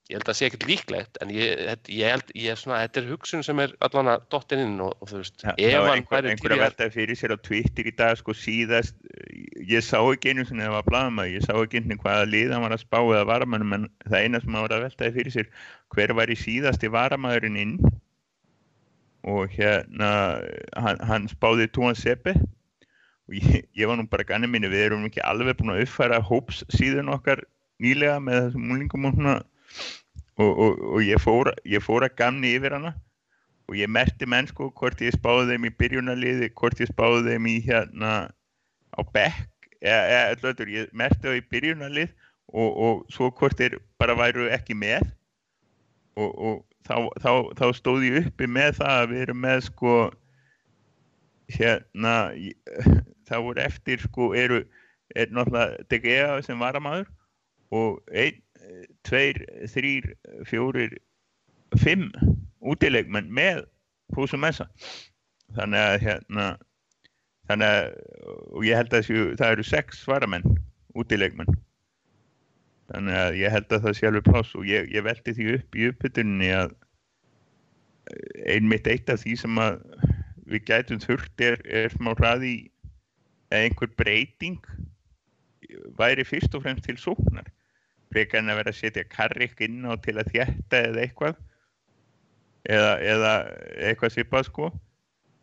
[0.04, 3.00] ég held að það sé ekkert líklegt en ég, ég held, ég er svona, þetta
[3.00, 5.86] er hugsun sem er allan að dottin inn og, og þú veist, Ja, ef það
[5.88, 8.18] hann einhver, væri einhver til að í að veltaði fyrir sér á Twitter í dag
[8.20, 8.98] sko síðast,
[9.64, 12.66] ég sá ekki einu að það var blaðum ég sá ekki einu hvaða lið hann
[12.66, 15.48] var að spá eða varamannum en það eina sem hann var að veltaði fyrir sér
[15.94, 17.74] hver var í síðasti varamæðurinn inn?
[19.24, 20.10] Og hérna
[20.76, 22.34] hann, hann spáði Túan Sepe.
[23.24, 26.20] Og ég, ég var nú bara ganni minni við erum ekki alveg búin að uppfæra
[26.20, 27.40] hóps síðan okkar
[27.80, 29.38] nýlega með þessum múlingum og svona
[30.38, 32.94] og, og, og ég, fór, ég fór að gamni yfir hana.
[33.70, 37.48] Og ég merti menn sko hvort ég spáði þeim í byrjunarliði, hvort ég spáði þeim
[37.48, 38.12] í hérna
[38.92, 42.12] á bekk eða, öllu, ég merti það í byrjunarlið
[42.52, 45.08] og, og svo hvort þeir bara væru ekki með.
[46.20, 49.94] Og, þá, þá, þá stóð ég uppi með það að við erum með sko
[51.54, 52.14] hérna
[53.28, 54.62] það voru eftir sko eru
[55.14, 57.08] er náttúrulega DGA sem varamaður
[57.74, 58.40] og einn,
[59.06, 60.12] tveir, þrýr,
[60.48, 60.96] fjórir
[61.80, 62.10] fimm
[62.64, 63.64] útileikmenn með
[64.14, 64.68] Fúsum Messa.
[65.54, 66.46] Þannig að hérna
[67.48, 67.88] þannig að
[68.54, 70.58] og ég held að þessu, það eru sex svaramenn
[70.96, 71.58] útileikmenn.
[72.92, 75.78] Þannig að ég held að það sé alveg pláss og ég, ég velti því upp
[75.78, 76.74] í uppbytunni að
[78.12, 79.80] eh, einmitt eitt af því sem að
[80.44, 82.54] við gætum þurft er, er smá hraði
[83.48, 84.60] eða einhver breyting
[85.98, 87.48] væri fyrst og fremst til sóknar
[88.12, 91.38] frekar en að vera að setja karrik inn á til að þjætta eða eitthvað.
[92.64, 93.32] Eða, eða
[93.90, 94.70] eitthvað svipað sko.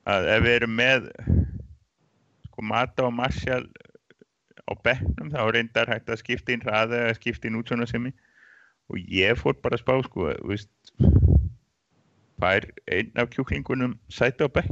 [0.10, 1.10] Að ef við erum með
[2.48, 3.68] sko Mata og Marshall
[4.66, 8.12] á bekknum þá er reyndar hægt að skipta inn hraða eða skipta inn útsvona semi
[8.92, 10.94] og ég fór bara að spá sko veist
[12.42, 14.72] fær einn af kjúklingunum sæti á bekk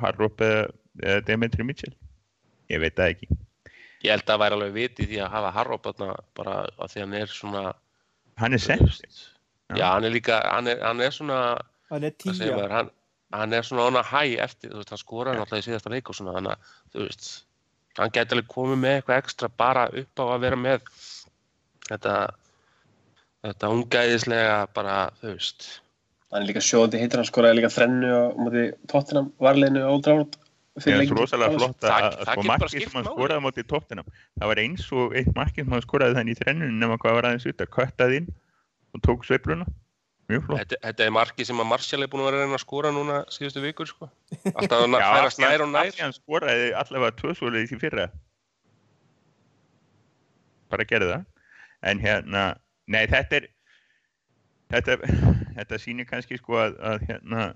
[0.00, 0.68] Harrop eða,
[1.02, 1.92] eða Demetri Mitchell.
[2.72, 3.28] Ég veit það ekki
[4.04, 7.16] Ég held að það væri alveg viti því að hafa Harrop bara að því hann
[7.20, 7.62] er svona
[8.40, 9.30] hann er sens veist,
[9.74, 11.40] Já, hann er líka, hann er, hann er svona
[11.88, 12.90] hann er tíja maður, hann,
[13.32, 16.10] hann er svona on a high eftir, þú veist, hann skoraði náttúrulega í síðasta leik
[16.10, 17.30] og svona, þannig að, þú veist
[17.98, 20.88] hann gæti alveg komið með eitthvað ekstra bara upp á að vera með
[21.88, 22.14] þetta
[23.44, 25.66] þetta ungæðislega bara, þú veist.
[26.32, 30.06] Hann er líka sjóðandi hittir, hann skoraði líka þrennu á móti tóttinam varleginu á Old
[30.06, 30.38] Trafford
[30.82, 34.86] það er rosalega flott að sko markið sem hann skoraði móti tóttinam það var eins
[34.90, 37.70] og eitt markið sem hann skoraði þannig í þrennunum nema hvað var aðeins út að
[37.76, 38.32] köttaði inn
[38.94, 39.66] og tók sveifluna.
[40.28, 40.60] Mjög flott.
[40.62, 42.92] Þetta, þetta er marki sem að Martial er búin að vera að reyna að skora
[42.94, 44.08] núna síðustu vikur, sko.
[44.54, 45.90] Alltaf að Já, færast af því nær og nær.
[45.98, 48.06] Hann skoraði allavega tvö svoleiðis í fyrra.
[50.72, 51.26] Bara gerði það.
[51.90, 52.44] En hérna,
[52.88, 53.50] nei þetta er
[54.72, 54.96] þetta,
[55.58, 57.50] þetta sýnir kannski sko að, að hérna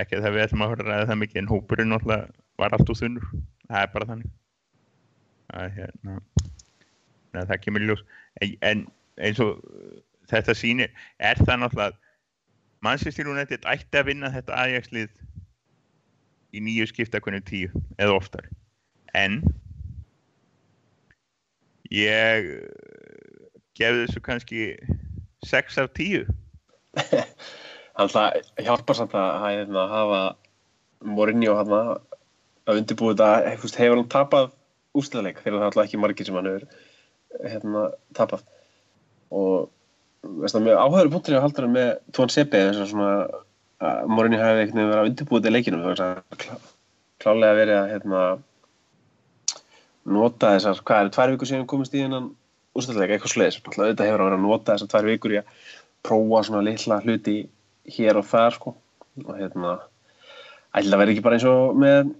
[0.00, 2.26] ekki að það við ætlum að að ræða það mikið en hópurinn náttúrulega
[2.60, 3.28] var allt úr þunnur.
[3.66, 4.34] Það er bara þannig.
[5.56, 6.16] Að hérna
[7.36, 8.02] neða, það kemur ljós.
[8.40, 8.84] En, en
[9.28, 9.94] eins og uh,
[10.30, 12.02] þetta sýnir er það náttúrulega
[12.84, 15.22] Manchester United ætti að vinna þetta Ajax-lið
[16.56, 18.48] í nýju skipta hvernig tíu eða oftar.
[19.16, 19.40] En
[21.92, 24.66] ég uh, gefði þessu kannski
[25.46, 26.26] 6 af 10
[26.96, 27.24] Hann
[27.96, 30.20] það hjálpar samt að, að, hérna, hafa
[31.06, 34.52] Mourinho hann að undirbúið þetta, hefur, hefur hann tapað
[34.96, 36.68] úrstæðleik þegar það er alltaf ekki margir sem hann hefur
[37.52, 37.82] hérna,
[38.16, 38.44] tapað.
[39.36, 39.68] Og
[40.44, 43.10] það, áhæður punktur ég að halda hann með Tón Sepe þess að svona
[43.86, 46.54] að Mourinho hefði einhvern veginn verið að undirbúið þetta í leikinum það klá,
[47.22, 48.22] klálega verið að hérna,
[50.16, 52.30] nota þessar, hvað er, tvær vikur síðan komist í hennan
[52.76, 55.52] úrstæðleik, eitthvað sleiðis þetta hefur hann verið að nota þessar tvær vikur í að
[56.06, 57.36] prófa svona litla hluti
[57.92, 58.74] hér og þar sko
[59.24, 59.76] og hérna
[60.76, 62.12] ætla að vera ekki bara eins og með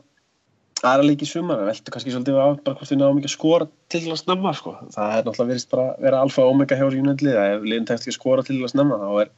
[0.85, 3.35] aðra leiki í sumar, við veltum kannski svolítið á bara hvort við náum ekki að
[3.35, 4.75] skora til að snemma sko.
[4.93, 8.05] það er náttúrulega verið bara vera alfa og omega hjá United að ef liðin tekst
[8.05, 9.33] ekki að skora til að snemma þá er,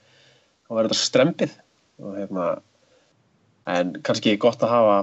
[0.66, 1.54] þá er þetta strempið
[2.02, 2.48] og hérna
[3.68, 4.98] en kannski gott að hafa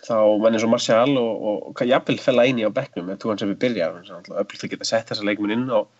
[0.00, 3.42] þá menn eins og Martial og, og, og jafnvel fella eini á bekknum þú hann
[3.42, 5.90] sem við byrja öflult að geta sett þessa leikminn inn og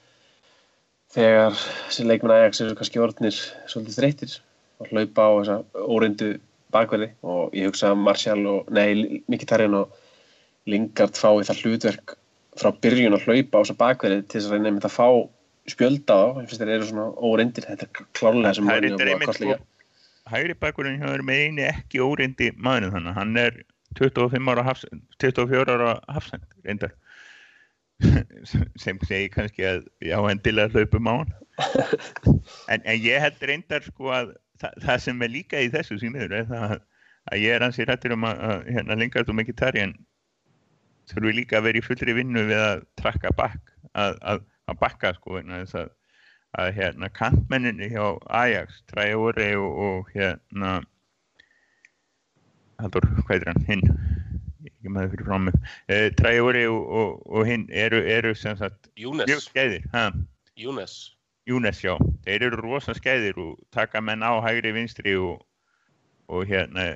[1.14, 4.36] þegar þessi leikmenn Ajax eru kannski orðnir svolítið þreytir
[4.80, 6.30] og hlaupa á þessa óreindu
[6.74, 9.98] bakverði og ég hugsa að Martial og, nei, Mkhitaryan og
[10.70, 12.16] Lingard fái það hlutverk
[12.60, 15.08] frá byrjun að hlaupa á þessa bakverði til þess að reyna einmitt að fá
[15.70, 17.66] spjölda á þá, finnst þeir eru svona óreindir.
[17.68, 19.58] Þetta er klárlega sem Það er að sko
[20.30, 23.56] hægri bakkurinn hjá þeir með eini ekki óreindi maðurinn þannig hann er
[23.98, 24.84] 25 ára hafs,
[25.22, 26.92] 24 ára hafsend reyndar
[28.82, 31.34] sem segi kannski að já endilega hlaupum á hann.
[32.72, 36.36] En, en ég held reyndar sko að það, það sem er líka í þessu símiður
[36.38, 36.84] er það að,
[37.42, 39.94] ég er ansið rættur um að, að hérna Lingard og Mkhitaryan
[41.10, 45.12] þurfi líka að vera í fullri vinnu við að trakka bakk að, að, að bakka
[45.18, 45.90] sko að
[46.58, 50.80] að hérna kantmenninni hjá Ajax, Traore og, og hérna
[52.80, 53.84] Haldur, hvað er hann, hinn
[54.68, 55.56] ekki það fyrir frá mig.
[55.90, 60.10] Uh, Traore og, og, og hinn eru, eru sem sagt mjög Júnes, skæðir ha,
[60.58, 60.96] Júnes
[61.48, 61.94] Júnes já,
[62.26, 65.40] þeir eru rosa skæðir og taka menn á hægri vinstri og,
[66.28, 66.92] og hérna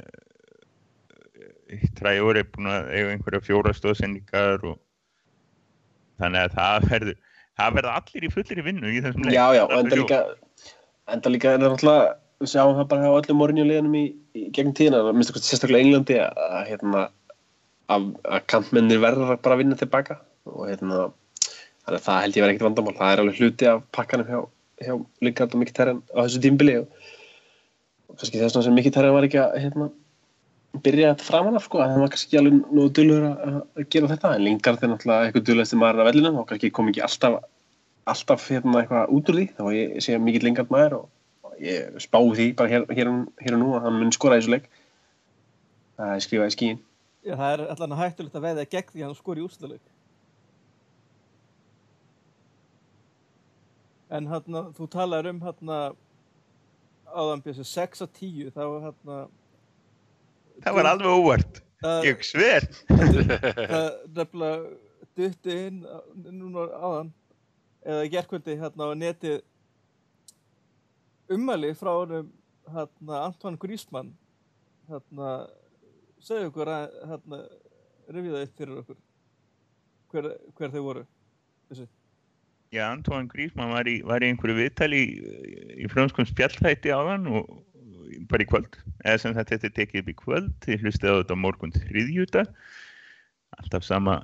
[1.99, 4.77] Traore er búin að eiga einhverja fjóra stóðsendingar og
[6.21, 7.17] þannig að það verður
[7.59, 9.35] það verða allir í fullir vinnu í þessum leik.
[9.35, 10.21] Já, já, og enda líka
[11.15, 15.03] enda líka er náttúrulega við sjáum það bara hjá öllum liðanum í, í gegnum tíðina,
[15.07, 17.05] það minnst okkur sérstaklega Englandi að hérna
[17.93, 20.19] að, að kantmennir verður bara að vinna tilbaka.
[20.51, 21.09] Og hérna
[21.85, 24.39] að það held ég verið ekkert vandamál, það er alveg hluti af pakkanum hjá,
[24.85, 24.95] hjá
[25.25, 27.11] Lingard og Mkhitaryan á þessu tímbili og,
[28.15, 29.89] kannski þess vegna sem Mkhitaryan var ekki að hérna
[30.85, 34.11] byrja þetta framan af sko, að það var kannski alveg nú dulur að, að gera
[34.15, 37.43] þetta, en Lingard er náttúrulega eitthvað dulast maður af vellinu og kannski kom ekki alltaf
[38.11, 39.45] alltaf hérna eitthvað út úr því.
[39.57, 41.05] Þá ég sé mikill Lingard maður og,
[41.47, 43.13] og ég spái því bara hér, hér,
[43.45, 44.67] hér og nú að hann mun skora í þessu leik.
[46.01, 46.83] Það er skrifað í skíin
[47.25, 49.93] Já, það er allan hættulegt að veða gegn því að hann skori í úrslutaleik.
[54.15, 55.79] En hérna, þú talar um hérna
[57.15, 59.17] áðan bjössi 6 að 10, þá hérna
[60.63, 61.61] það var alveg óvart
[62.05, 63.19] ég sver það
[64.15, 64.55] nefnilega
[65.15, 65.83] dutti inn
[66.25, 67.11] núna áðan
[67.85, 69.35] eða í gerkvöldi hérna á neti
[71.35, 72.31] ummæli frá honum
[72.75, 74.15] hérna Antoine Griezmann
[74.89, 75.35] hérna
[76.25, 77.43] segja okkur að hérna
[78.15, 79.03] rifja það upp fyrir okkur.
[80.15, 81.05] Hver, hver þau voru
[81.71, 81.87] þessi?
[82.75, 85.13] Já, Antoine Griezmann var í, var í einhverju viðtali í,
[85.85, 87.51] í frönskum spjallþætti á hann og,
[88.31, 88.79] bara í kvöld.
[89.05, 90.51] Eða sem þetta er tekið upp í kvöld.
[90.65, 92.45] Þið hlustið á þetta morgun þriðjuta
[93.55, 94.19] alltaf sama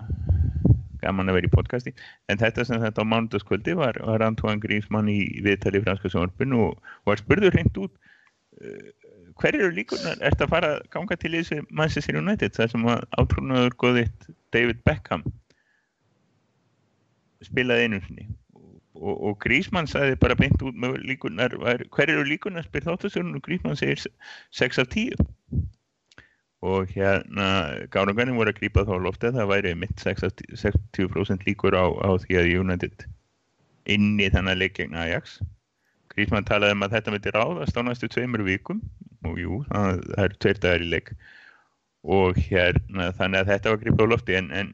[1.01, 1.93] gaman að vera í podcasti.
[2.29, 6.65] En þetta sem þetta á mánudagskvöldi var, var Antoine Griezmann í viðtali í franska sjónvarpinu
[6.67, 8.91] og, og var spurður hreint út uh,
[9.41, 13.07] hver eru líkunar, ert að fara að ganga til þessi Manchester United þar sem að
[13.23, 15.25] átrúnaður góðitt David Beckham
[17.47, 18.29] spilaði einu sinni?
[19.01, 23.39] Og, og Grísmann sagði bara beint út með líkunar, var, hver eru líkunar spyr þáttasjónun
[23.39, 24.03] og Grísmann segir
[24.59, 25.15] 6 af 10
[26.61, 27.47] og hérna
[27.89, 31.89] Gárangarnir voru að grípa þá loftið það væri mitt 6 af 10 60% líkur á,
[31.89, 33.07] á því að United
[33.89, 35.39] inn í þannig leik gegn Ajax
[36.15, 38.81] Grísmann talaði um að þetta myndi ráðast á næstu tveimur vikum.
[39.29, 41.11] Og jú, það, það er tveir dagar í leik.
[42.01, 44.71] Og hérna þannig að þetta var grípa á lofti en, en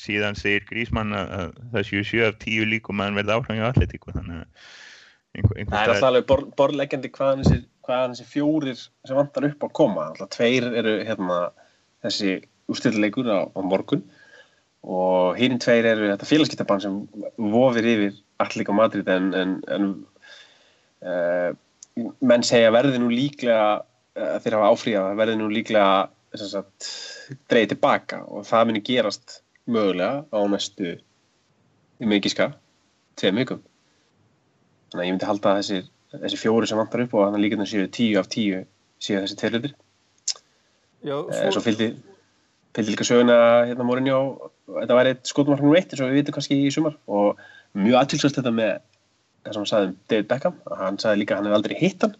[0.00, 3.60] síðan segir Grísmann að, að það séu 7 af 10 líkum að hann verði áhrifin
[3.64, 4.70] á atletíku þannig að
[5.36, 9.66] einhver, Það er alltaf alveg bor, borleggjandi hvaðan þessi, hvaðan þessi fjórir sem vantar upp
[9.66, 10.08] að koma.
[10.10, 11.38] Alltaf tveir eru hérna,
[12.06, 12.38] þessi
[12.70, 14.06] úrstilleleikur á, á morgun.
[14.80, 16.98] Og hinn tveir eru þetta félagskiptabann sem
[17.52, 19.90] vofir yfir allir á Madrid en, en, en
[21.04, 21.50] uh,
[22.20, 26.08] menn segja verði nú líklega uh, þeir hafa áfríðað verði nú líklega
[27.50, 30.96] dreigið tilbaka og það myndir gerast mögulega á næstu
[32.00, 32.52] í mikiska
[33.18, 33.64] tveim vikum.
[34.90, 35.80] Þannig að ég myndi halda að þessi,
[36.14, 38.62] þessi fjóri sem vantar upp og þannig að líka þannig séu tíu af tíu
[39.00, 39.74] séu þessi tveirlutir
[41.00, 41.90] Já, svo, svo fylgdi
[42.76, 43.36] fylgdi líka söguna
[43.70, 44.20] hérna morinni á
[44.80, 47.40] þetta væri skotumarknum eitt eins og við vitum kannski í sumar og
[47.78, 48.70] mjög aðtilsvægt þetta með
[49.40, 52.04] það sem hann sagði um David Beckham hann sagði líka að hann hefði aldrei hitt
[52.06, 52.14] hann.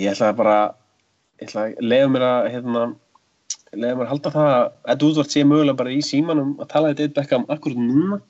[0.00, 0.56] Ég ætla bara
[1.40, 2.82] ég ætla að leiða mér að hérna
[3.74, 6.92] leiða mér að halda það að Ed Woodward sé mögulega bara í símanum að tala
[6.92, 8.20] við David Beckham akkurat núna.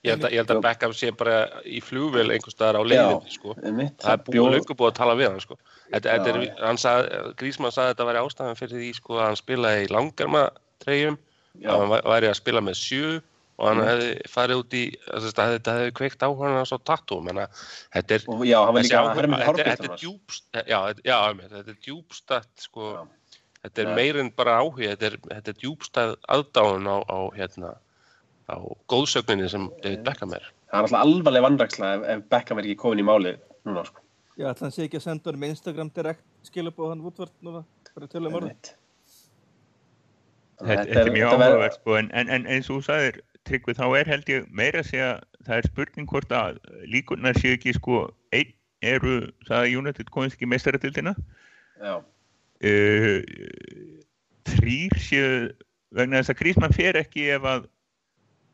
[0.00, 1.34] Ég held, að, ég held að Beckham sé bara
[1.68, 3.52] í flugvél einhvers staðar á leiðinni sko.
[4.00, 5.58] það er búið löngu búið að tala við hann sko.
[5.90, 9.82] þetta, þetta er, Grísmann sagði að þetta væri ástæðan fyrir því sko, að hann spilaði
[9.84, 10.42] í langarma
[10.80, 11.18] treyjum
[11.66, 13.10] að hann væ- væri að spila með sjö
[13.60, 13.88] og hann Mm.
[13.90, 14.82] hefði farið út í
[15.20, 17.46] þetta hefði kveikt á hann svo tattoo menna,
[17.92, 18.80] þetta er og já, þetta,
[21.60, 23.06] er er djúbstætt sko,
[23.60, 23.94] þetta er Já.
[24.00, 27.74] meir en bara áhuga þetta er, þetta er djúbstæð aðdáun á, á hérna
[28.48, 28.56] á
[28.88, 32.80] góðsögninni sem David Beckham er það er alltaf alvarleg vandraksla ef, ef Beckham er ekki
[32.80, 34.00] komin í málið núna sko.
[34.40, 37.64] Já, ætla hann sé ekki að senda hann með Instagram direkt skilabóð hann útvart núna.
[40.60, 43.20] Þetta, er mjög áhugavert sko, en, en, en eins og þú sagðir
[43.50, 45.10] Tryggvi þá er held ég meira að segja
[45.46, 46.60] það er spurning hvort að
[46.90, 49.16] líkunar séu ekki sko einn eru
[49.48, 51.12] það að United komist ekki meistaratildina
[51.84, 53.18] uh,
[54.48, 55.28] þrýr séu
[55.96, 57.68] vegna þess að Grísmann fer ekki ef að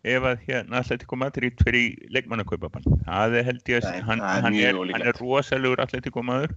[0.07, 2.87] ef að hérna Atletico Madrid í leikmannakaupabann.
[3.07, 6.55] Það er held ég að Nei, hann, hann, er, hann er rosalegur Atletico maður.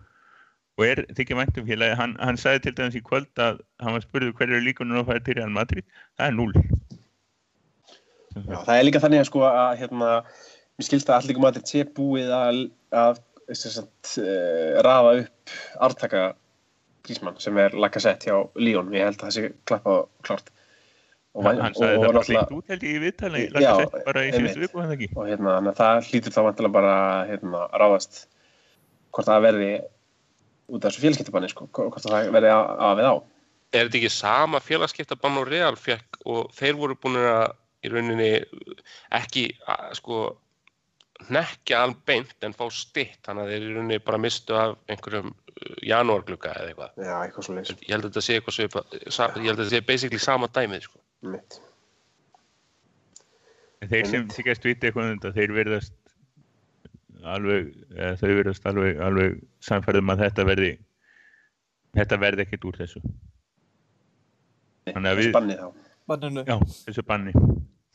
[0.80, 4.06] Og er þykja væntum félagi hann, hann sagði til dæmis í kvöld að hann var
[4.06, 5.90] spurður hver eru líkunar að fara til Real Madrid.
[6.16, 6.54] Það er núl
[8.36, 10.12] já, það er líka þannig að sko að hérna,
[10.78, 12.62] mér skilst að allir líka maður sé búið að,
[13.02, 15.58] að sem sagt, uh, rafa upp
[15.90, 16.24] artaka
[17.08, 20.52] Grísmann sem er Lacazette hjá Líón, ég held að það sé klappa klárt.
[21.38, 23.46] Og, hann, hann sagði það bara hreint út held ég í viðtali.
[23.48, 25.10] Já, Lacazette bara í síðustu viku hann ekki?
[25.16, 26.98] og hérna, það hlýtur þá vantilega bara
[27.30, 28.22] hérna, að ráðast
[29.16, 29.72] hvort það verði
[30.70, 33.16] út af þessu félskiptabanni sko, hvort það verði að, að við á.
[33.70, 38.30] Er þetta ekki sama félagskiptabann og Real fekk og þeir voru búin að í rauninni
[39.20, 39.44] ekki
[40.00, 40.22] sko
[41.30, 45.34] nekkja albeint en fá stitt þannig að þeir í rauninni bara mistu af einhverjum
[45.84, 49.32] janúarglugga eða eitthvað Já, eitthvað svo leys ég held að þetta sé eitthvað svipa sa-
[49.36, 51.00] ég held að þetta sé basically sama dæmið sko.
[51.22, 51.60] mitt
[53.82, 54.36] En þeir sem Einmitt.
[54.36, 55.94] þykjast vita eitthvað um þetta, þeir verðast
[57.24, 60.72] alveg, eða þau verðast alveg, alveg samfærðum að þetta verði,
[61.96, 63.02] þetta verði ekkert úr þessu.
[64.90, 65.70] Þannig að við- Spanni þá
[66.10, 66.44] Banninu.
[66.48, 66.58] Já,
[66.90, 67.34] þessu banni.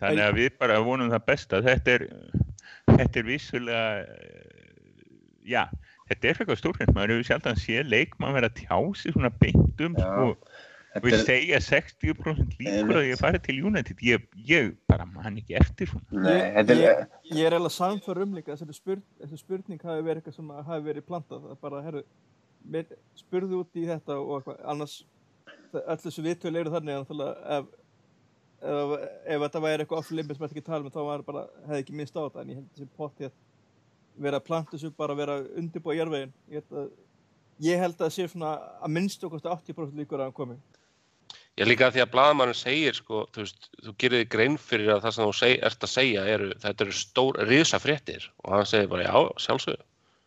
[0.03, 1.63] Þannig að við bara vonum það besta.
[1.65, 2.05] Þetta er,
[2.91, 5.09] þetta er vissulega, eh,
[5.55, 5.63] já,
[6.11, 6.95] þetta er eitthvað stórkvæmt.
[6.97, 10.55] Maður hefur sjaldan séð leikmann vera að tjá sig svona beint um, Já, sko,
[10.95, 14.03] Þetta við er, segja 60% líkur að ég fari til United.
[14.07, 16.23] Ég, ég bara man ekki eftir svona.
[16.23, 17.01] nei, er ég,
[17.33, 20.53] ég er eiginlega samför um líka að þessi, spurn, þessi spurning hafi verið eitthvað sem
[20.69, 22.05] hafi verið plantað bara, herru,
[23.19, 25.01] spurðu út í þetta og eitthvað, annars
[25.83, 27.25] öll þessu viðtölu eru þannig að
[27.57, 27.67] ef,
[28.65, 28.95] ef,
[29.37, 31.99] ef þetta væri eitthvað off-limit sem þetta ekki tala um þá var bara, hefði ekki
[32.01, 33.41] minnst á þetta en ég held þessi potti að
[34.25, 36.93] vera að þessu bara að vera undirbúa jörvegin ég held að
[37.63, 40.57] ég held að það sé svona að minnst okkur 80% líkur að hann komi.
[41.55, 45.05] Ég líka því að blaðamannum segir sko, þú veist, þú gerir þig grein fyrir að
[45.05, 48.67] það sem þú seg, ert að segja eru, þetta eru stór, risa fréttir og hann
[48.67, 49.85] segir bara já, sjálfsögðu.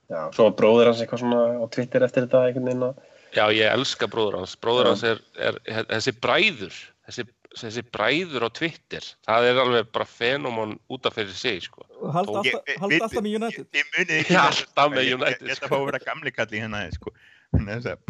[0.08, 3.04] Já, svo var bróður hans eitthvað svona á Twitter eftir þetta að
[3.36, 4.56] Já, ég elska bróður hans.
[4.56, 4.90] Bróður Já.
[4.94, 6.78] hans er, er, er þessi bræður,
[7.08, 7.26] þessi,
[7.62, 11.86] þessi bræður á Twitter það er alveg bara fenómon út af fyrir sig sko.
[12.02, 15.56] og halda alltaf, halda alltaf með United Ég munið ekki þetta, alltaf með United, Ég
[15.56, 15.66] ætla sko.
[15.66, 17.16] að fá að vera gamli kalli hérna sko.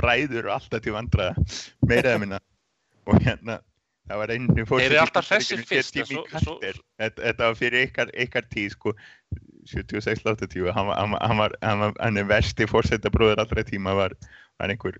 [0.01, 1.47] Bræður eru alltaf til vandraða
[1.85, 2.41] meira eða minna
[3.07, 3.59] og hérna
[4.07, 8.73] það var einu Þeir eru alltaf hressir fyrst, þetta, þetta var fyrir ykkar, ykkar tíð
[8.75, 8.95] sko
[9.67, 14.15] 76-80 hann, hann, hann, hann er versti fórsetabróður allra tíma var,
[14.61, 14.95] var einhver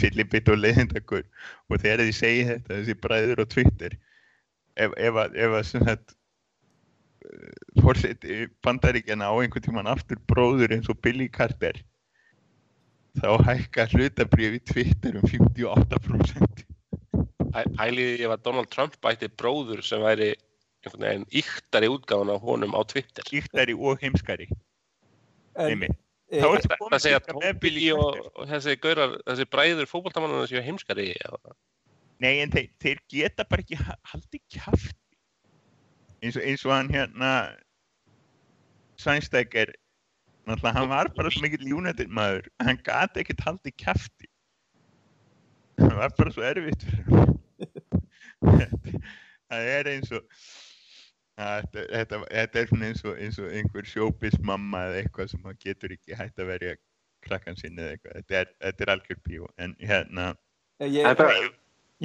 [0.00, 1.22] fyllibit og leiðindakur
[1.70, 3.96] og þegar þið segi þetta þessi bræður á Twitter
[4.76, 6.20] ef, ef, að- ef að sem þetta
[7.80, 11.78] fórseti bandaríkjana á einhvern tíman aftur bróður eins og Billy Carter
[13.20, 16.64] þá hækka hlutabrif í Twitter um 58%
[17.54, 20.32] Pæ- Pæliði ef að Donald Trump ætti bróður sem væri
[20.84, 23.24] einhvern veginn yktari útgáfan á honum á Twitter.
[23.32, 24.48] Líktari og heimskari.
[25.56, 25.88] En, eh,
[26.34, 29.90] Þá er Það komið segja líka með Tóbi Billy og, og þessi gaurar, þessi bræður
[29.90, 31.30] fótboltamannana séu heimskari já.
[32.22, 35.18] Nei, en þeir, þeir geta bara ekki ha- haldið kjafti.
[36.24, 37.30] Eins eins og hann hérna
[39.00, 39.74] Sænstækir
[40.46, 44.30] náttúrulega hann var bara svo mikill United maður hann gati ekkert haldið kjafti.
[45.80, 47.34] Það var bara svo erfitt hann.
[49.54, 50.28] Það er eins og að
[51.38, 55.46] þetta, þetta, þetta er svona eins og, eins og einhver sjópis mamma eða eitthvað sem
[55.48, 56.76] hann getur ekki hægt að verja
[57.24, 58.16] krakkan sinni eða eitthvað.
[58.20, 60.34] Þetta er, þetta er algjör bíó en hérna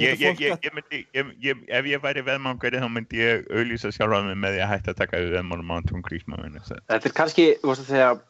[0.00, 5.00] ef ég væri veðmangari þá myndi ég auðlýsa sjálfa mig með því að hætta að
[5.02, 8.20] taka við veðmálum á Anton Grísmann Þetta er kannski, þú veist að þegar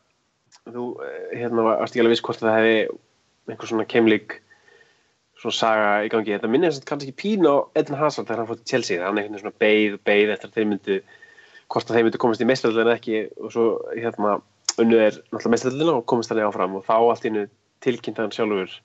[0.75, 2.79] þú, eh, hérna, varst ekki alveg viss hvort það hefði
[3.51, 4.41] einhver svona keimlík
[5.41, 6.35] svona saga í gangi.
[6.37, 9.01] Þetta minnir þess að kannski pínu á Eden Hazard þegar hann fótt til Chelsea.
[9.01, 10.99] Hann einhvern veginn svona beið og beið eftir að þeir myndu,
[11.73, 14.37] hvort að þeir myndu komast í mestraröldina ekki og svo hérna
[14.81, 17.47] unnu er náttúrulega mestraröldina og komast þannig áfram og þá allt í innu
[17.85, 18.77] tilkynnt hann sjálfur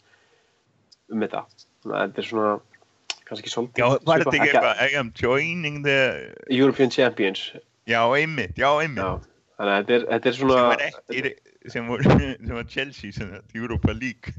[1.12, 1.46] um þetta.
[1.84, 2.54] Þannig að þetta er svona
[3.26, 3.82] kannski svolítið.
[3.84, 6.00] Já, var þetta ekki eitthvað I am joining the
[6.48, 7.50] European Champions.
[7.90, 9.28] Já, einmitt, já, einmitt.
[9.56, 10.70] Þannig að þetta er, þetta er sem svona...
[10.72, 11.36] var ekki
[11.72, 12.04] sem var,
[12.46, 14.34] sem var Chelsea sem Europa League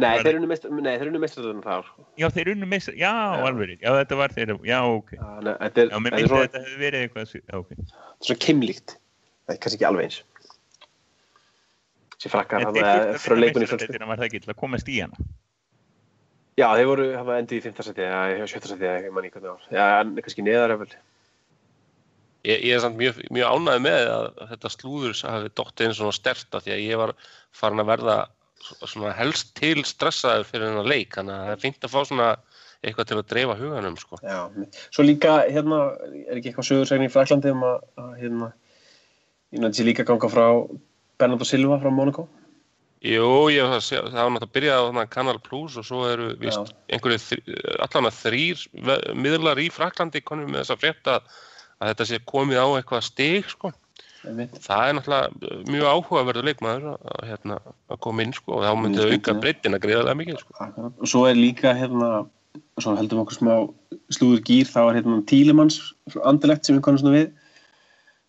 [0.00, 1.88] Nei, þeir unnu mest- nei, þeir unnu mestraröldina þar.
[2.16, 3.42] Já, þeir unnu með já, Já.
[3.44, 6.28] alveg, já, þetta var þeir já, ok, að þetta er, já, mér þetta er myndi
[6.28, 7.74] svona, þetta hefði verið eitthvað svi- já, ok,
[8.24, 8.94] svona keimlíkt.
[9.42, 10.18] Það er kannski ekki alveg eins.
[12.16, 15.16] Þessi frakkar, er frá að leikunni meistaradeildina, var það ekki til að komast í hana
[16.60, 17.82] Já, þeir voru endið í 5.
[17.86, 18.68] seti, eða 7.
[18.68, 19.62] seti, eða ekki mann í hvernig ár.
[19.72, 20.98] Já, en kannski neðar eftir.
[22.44, 26.12] Ég, ég er samt mjög, mjög ánægð með að þetta slúður hafi dottið einn svona
[26.16, 27.14] sterta því að ég var
[27.56, 31.62] farin að verða svo- svona helst til stressaður fyrir þennan leik þannig að það er
[31.62, 32.28] fínt að fá svona
[32.82, 34.18] eitthvað til að dreifa huganum sko.
[34.26, 34.40] Já,
[34.90, 35.82] svo líka, hérna,
[36.26, 38.48] er ekki eitthvað sögursægni í Fraklandi um að, að hérna,
[39.54, 40.46] ég nætti sér líka ganga frá
[41.20, 42.26] Bernardo Silva frá Monaco.
[43.02, 46.28] Jú, ég, það, það var náttúrulega að byrja á þarna Kanal Plus og svo eru
[46.38, 47.18] víst einhverju
[47.82, 48.60] að þrýr
[49.18, 51.16] miðlar í Fraklandi konum með þess að frétta
[51.82, 53.72] að þetta sé komið á eitthvað stig sko.
[54.22, 57.56] Það er náttúrulega mjög áhugaverður leikmaður að, að, hérna,
[57.90, 59.40] að koma inn sko og þá myndi Mjög auka skemmtilegt.
[59.42, 60.68] breyttina greiðarlega mikið sko.
[61.02, 62.10] Og svo er líka, hérna,
[62.78, 63.54] svo heldum okkur smá
[64.14, 65.80] slúður gýr, þá er hérna Tílemanns,
[66.22, 67.32] andilegt sem við konum svona við,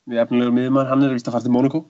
[0.10, 1.84] við efnilegur miðjumann, hann er vist að fara til Monaco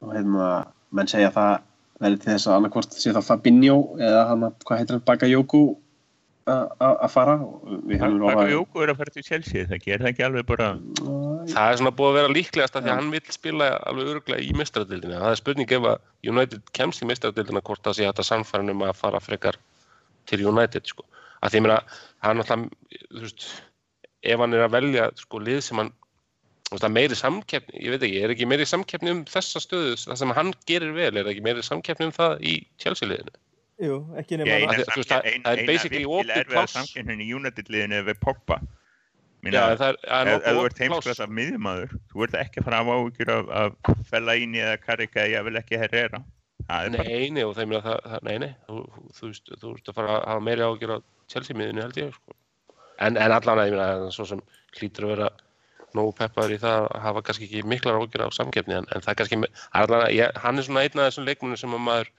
[0.00, 0.50] og hérna,
[0.94, 1.52] menn segja að það
[2.00, 5.64] verði til þess að annarkvort sé þá Fabinho eða hann, að- hvað heitir hann, Bakayoko
[6.50, 9.84] að að fara og við höfum Baka lofað Jóko er að fara til Chelsea, það
[9.86, 10.70] ger það ekki alveg bara
[11.48, 14.44] Það er svona búið að vera líklegast að því að hann vil spila alveg öruglega
[14.44, 15.20] í mestradildina.
[15.22, 18.74] Það er spurning ef að United kemst í mestradildina hvort það sé hægt að sannfæra
[18.74, 19.58] um að fara frekar
[20.30, 21.06] til United sko.
[21.40, 21.78] Að því ég meina,
[22.26, 22.66] hann alltaf,
[23.08, 23.48] þú veist,
[24.20, 25.92] ef hann er að velja sko lið sem hann,
[26.76, 30.34] að meiri samkeppni, ég veit ekki, er ekki meiri samkeppni um þessa stöðu, það sem
[30.36, 33.32] hann gerir vel, er ekki meiri samkeppni um það í Chelsea-liðinu?
[33.80, 36.48] Jú, ekki nema eina, Af þú veist, það- samke- ein, það er eina basically opið
[36.50, 36.74] pláss.
[36.76, 38.58] samkeppnin í United-liðinu er við Pogba.
[39.42, 42.60] Minna, Já, það er, það er ef, þú nokkuð ert heimsklassa miðjumadur þú ert ekki
[42.60, 46.20] að fara að hafa áhyggjur af, af Fellaini eða Karika eða ég vil ekki Herrera.
[46.68, 49.52] Það er Nei, nei, og þeim er það, það nei, nei, þú, þú, þú, veist,
[49.62, 50.98] þú veist að fara að hafa meiri ágjör á
[51.32, 52.36] Chelsea-miðinu held ég, sko.
[53.00, 54.42] En, en allan að ég meina, svo sem
[54.76, 55.30] hlýtur að vera
[55.96, 59.08] nógu peppaður í það að hafa kannski ekki miklar ágjör á samkeppni, en, en það
[59.14, 59.40] er kannski,
[59.72, 62.12] allan að, ég, hann er svona einn af þessum leikmunum sem að maður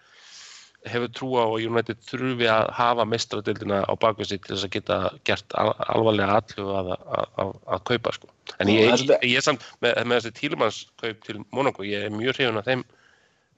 [0.90, 4.74] hefur trú á að United þurfi að hafa mestradildina á bakvið sig til þess að
[4.76, 4.98] geta
[5.30, 8.32] gert al, alvarlega allu að, að, að, að kaupa, sko.
[8.58, 12.16] En ég, það ég, ég er samt, með, með þessi tílumannskaup til Monaco, ég er
[12.16, 12.84] mjög hrifun af þeim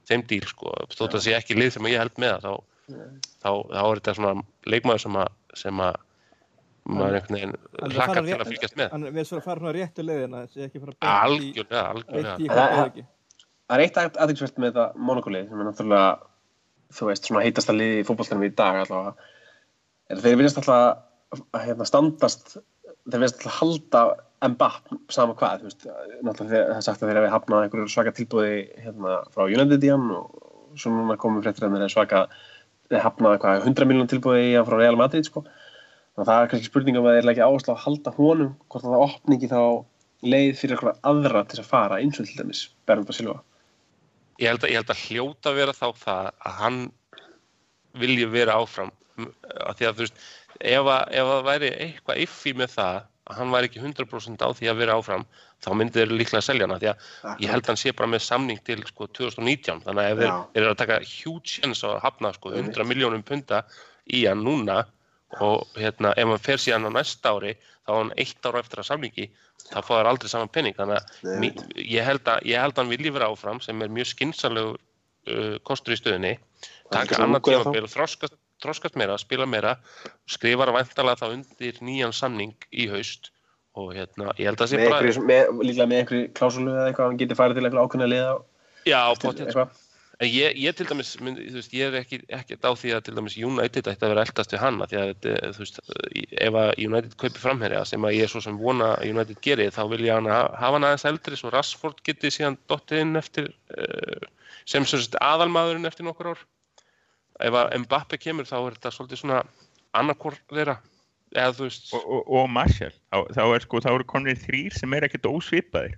[0.09, 2.51] þeim díl sko, þótt að sé ekki lið sem ég held með þá,
[3.39, 4.33] þá, þá er þetta svona
[4.67, 5.31] leikmaður sem að,
[5.63, 6.01] sem að
[6.83, 7.53] maður einhvern veginn
[7.95, 8.89] hlakkar til að fylgjast með.
[8.91, 10.41] Hann við svo að fara svona réttu leiðina
[11.07, 11.83] algjörlega,
[12.51, 13.03] Það-
[13.63, 16.09] Það er eitt aðeinsvert með þetta Monaco-lið sem er náttúrulega,
[16.93, 19.15] þú veist, svona heitasta lið í fótboltanum í dag allavega.
[20.09, 22.55] Er að þeir virðast alltaf að hérna, standast
[23.09, 24.03] þeir veist alltaf halda
[24.43, 25.85] Mbapp sama hvað, þú veist,
[26.19, 29.85] náttúrulega þeir- það er sagt að þeir hafi hafnað einhverju svaka tilbúði hérna frá United
[29.87, 32.23] í hann og svo núna komum fréttir að þeir eru svaka
[32.91, 35.45] þeir hafnað eitthvað 100 miljón tilbúði í hann frá Real Madrid sko.
[36.13, 38.91] Þannig að það er kannski spurningum að þeir leggja áherslu að halda honum hvort að
[38.97, 39.61] það opni ekki þá
[40.33, 43.39] leið fyrir eitthvað aðra til að fara eins og til dæmis Bernardo Silva.
[44.41, 46.83] Ég held, að, ég held að hljóta að vera þá það að hann
[48.01, 50.21] vilji vera áfram af því að þú veist
[50.59, 54.43] ef, að, ef að það væri eitthvað iffi með það að hann væri ekki 100%
[54.43, 55.25] á því að vera áfram
[55.63, 58.11] þá myndi þeir líklega að selja hana því að ég held að hann sé bara
[58.11, 60.33] með samning til sko 2019 þannig að ef Já.
[60.55, 62.83] þeir eru að taka huge chance á að hafna sko 100 Einmitt.
[62.89, 63.63] miljónum punta
[64.11, 64.81] í hann núna
[65.41, 68.83] og hérna ef hann fer síðan á næsta ári þá er hann eitt ára eftir
[68.83, 69.29] að samningi
[69.63, 73.13] þá þær aldrei saman penning þannig að ég, held að, ég held að hann vilji
[73.15, 76.37] vera áfram sem er mjög skynsalegur uh, kostur í stöðinni
[76.93, 79.77] taka tímabil og þroskast, þroskast meira, spila meira
[80.29, 83.31] skrifar væntalega þá undir nýjan samning í haust.
[83.73, 84.99] Og hérna, ég held að það sé bara
[85.65, 88.33] líklega með einhverju klásulu eða eitthvað hann geti farið til einhverju ákveðna liða
[88.85, 88.99] já.
[89.09, 89.71] En
[90.21, 93.37] ég, ég til dæmis, þú veist, ég er ekki, ekki á því að til dæmis
[93.39, 95.79] United ætti að vera eldast við hann af því að veist,
[96.45, 99.67] ef að United kaupi framherja sem að ég er svo sem vona að United geri
[99.73, 103.49] þá vil ég hann hafa hann aðeins eldri svo Rashford geti síðan dottið inn eftir
[103.49, 104.25] uh,
[104.69, 106.41] sem svo aðalmaðurinn eftir nokkur ár.
[107.41, 109.43] Ef að Mbappe kemur þá er þetta svolítið svona
[109.97, 110.77] annarkor þeirra
[111.33, 114.75] eða þú veist, og, og, og Marshall, þá, þá er sko, þá eru konir þrýr
[114.77, 115.95] sem er ekkert ósvipaðir.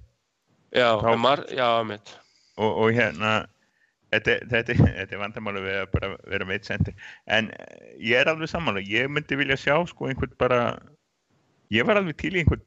[0.71, 2.15] Já, þá- mar, já, mitt
[2.55, 3.33] og, og hérna
[4.15, 6.95] þetta, þetta, þetta er vandamáli við að bara vera meitt sendir
[7.31, 10.61] en eh, ég er alveg sammála, ég myndi vilja sjá sko einhvern bara
[11.73, 12.65] ég var alveg til í einhvern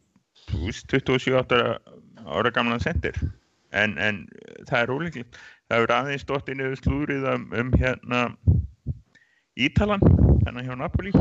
[0.49, 1.36] þú veist, 27
[2.28, 3.16] ára, gamlan sendir
[3.72, 4.22] en, en
[4.68, 5.38] það er ólíklegt.
[5.68, 8.22] Það er aðeins stótt inn yfir slúrið um, um hérna
[9.59, 10.05] Ítalan,
[10.44, 11.12] hérna hjá Napoli.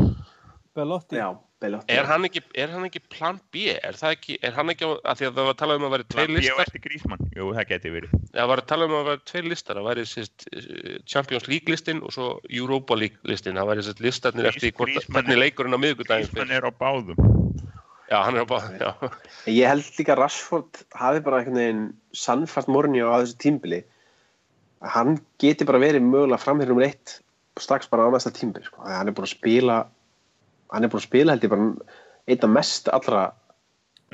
[0.77, 1.17] Belotti.
[1.19, 1.89] Já, Belotti.
[1.89, 3.71] Er hann ekki, er hann ekki plan B?
[3.73, 5.85] Er það ekki, er hann ekki á, að því að það var að tala um
[5.87, 6.57] að vera tveir listar?
[6.59, 8.13] var eftir Grísmann, jú það geti verið.
[8.35, 10.45] Það var að tala um að væri tveir listar, það væri sérst,
[11.09, 15.41] Champions League listin og svo Europa League listin, það væri sérst listarnir eftir hvort, hvernig
[15.41, 16.61] leikurinn á miðvikudaginn Grísmann fyrir.
[16.61, 17.35] er á báðum.
[18.07, 19.11] Já, hann er á báðum, já.
[19.49, 21.83] Ég held líka að Rashford hafi bara einhvern veginn
[22.13, 23.81] sannfært Mourinho á þessu tímbili.
[24.85, 27.17] Að hann geti bara verið mögulega framherjum nummer eitt
[27.57, 28.85] strax bara á næsta tímbili sko.
[28.85, 29.77] Þegar hann er búin að spila
[30.73, 31.67] hann er búin að spila held ég bara
[32.27, 33.25] einn af mest allra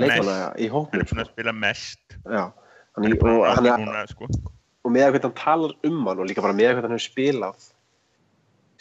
[0.01, 1.24] leikmanna í hann hóknum er búin sko.
[1.26, 2.18] að spila mest.
[2.24, 4.30] Já, hann, hann er búin að hann er, núna sko.
[4.84, 6.97] Og með að hvernig hann talar um hann og líka bara með að hvernig hann
[6.97, 7.70] hefur spilað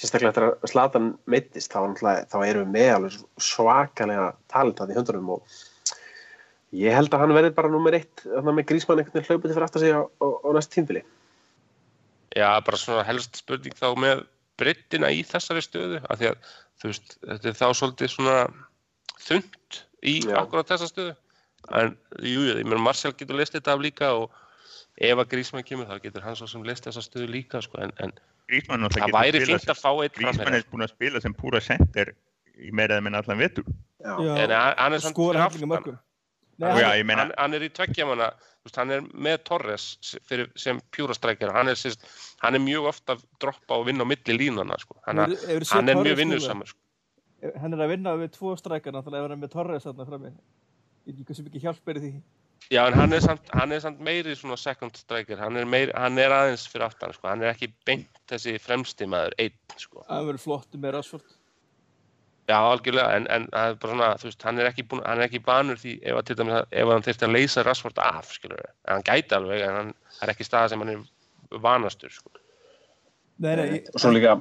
[0.01, 5.35] sérstaklega eftir að Zlatan meittist þá, þá erum við með alveg svakalega talentað í höndunum
[5.37, 5.59] og
[6.75, 9.85] ég held að hann verði bara nummer eitt með grísmann einhvern veginn hlaupið fyrir aftur
[9.85, 11.05] sig á, á, á næst tímbili
[12.33, 14.25] Já, bara svona helst spurning þá með
[14.61, 16.53] breyttina í þessari stöðu, af því að,
[16.83, 18.37] þú veist, þetta er þá svolítið svona
[19.23, 20.37] þund í Já.
[20.43, 21.15] akkurat þessa stöðu.
[21.79, 21.95] En,
[22.27, 24.33] jú, ég meina, Marcel getur list þetta af líka og
[24.99, 27.95] ef að Grísmann kemur þá getur hann svo sem list þessa stöðu líka, sko, en,
[28.03, 28.15] en
[28.51, 32.11] Grísmann það væri fínt að fá eitt Grísmann er búin að spila sem púra center
[32.59, 33.69] í meira eða minn allan vetur.
[34.03, 35.17] Já, Já, En hann er samt
[36.63, 38.29] Nei, Já, hann, ég meina- hann, hann er í tveggja manna
[38.63, 39.87] þú veist, hann er með Torres
[40.29, 41.97] fyrir, sem pjúrastrækjar hann, er
[42.45, 45.01] hann er mjög ofta að droppa og vinna á milli línuna sko.
[45.07, 46.21] hann, hann er Torres mjög spila?
[46.21, 46.79] vinnusamur sko.
[47.59, 50.33] hann er að vinna við tvo strækjar náttúrulega ef hann er með Torres þarna frammi
[51.11, 52.23] ég veit ekki hjálp er í því
[52.71, 55.91] já en hann er, samt, hann er samt meiri svona second striker hann er, meiri,
[55.99, 57.27] hann er aðeins fyrir aftan sko.
[57.27, 60.05] hann er ekki beint þessi fremsti maður einn sko.
[60.07, 61.39] að verður flottu með Rashford
[62.51, 65.21] já algjörlega en, en það er bara svona, þú veist, hann er ekki, búin, hann
[65.21, 68.33] er ekki banur því ef, að, til dæmis, ef hann þurfti að leysa Rashford af
[68.35, 72.13] skilur við, en hann gæti alveg en hann er ekki staða sem hann er vanastur
[72.13, 72.33] sko.
[73.43, 74.37] nei, nei, ég, og svo líka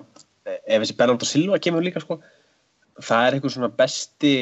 [0.46, 2.20] ef þessi Bernardo Silva kemur líka sko,
[3.02, 4.36] það er einhver svona besti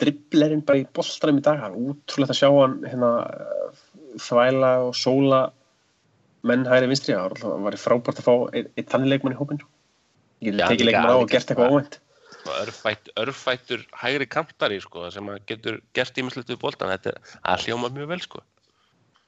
[0.00, 1.60] dribblerinn bara í boltanum í dag.
[1.62, 3.12] Hann er útrúlegt að sjá hann hérna,
[4.20, 5.42] þvæla og sóla
[6.46, 7.16] menn hægri vinstri.
[7.16, 9.70] Það var frábært að fá ein þannig leikmann í hópin sko.
[10.44, 12.00] ég tekið leikmann á og gert eitthvað óvænt
[12.52, 17.90] örfætt, örfættur hægri kantari sko, sem getur gert ímislegt við boltan þetta er að hljóma
[17.94, 18.42] mjög vel sko.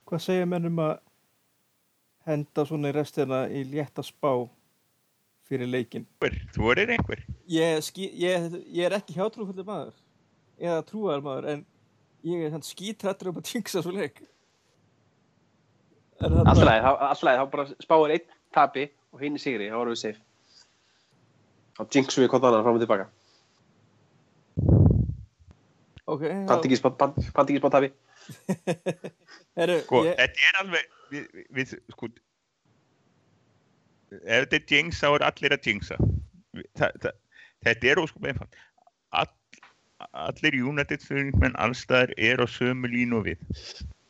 [0.08, 0.94] hvað segja menn um að
[2.28, 4.32] henda svona í restina í létta spá
[5.48, 6.06] fyrir leikin?
[6.54, 9.96] Þú er einhver ég, ég, ég er ekki hjátrúfullir maður
[10.58, 11.66] eða trúar maður en
[12.26, 14.22] ég er skítrættur um að tjengsa svo leik
[16.20, 20.27] alltaf þá bara spáir einn tapi og hinn í sigri, þá vorum við safe
[21.78, 23.08] þá jinxum við hvort annan fram og tilbaka.
[26.08, 27.90] Ok, pandi ekki spá pant- pant ekki spá tapi
[29.58, 32.08] Heru, sko, ég, þetta er alveg við, við, sko
[34.12, 35.98] ef þetta er jinx þá er allir að jinxa.
[36.78, 38.58] Þetta er óskup einfalt.
[39.16, 39.28] All,
[40.12, 43.42] allir United stuðningsmenn allstaðar er á sömu línu og við.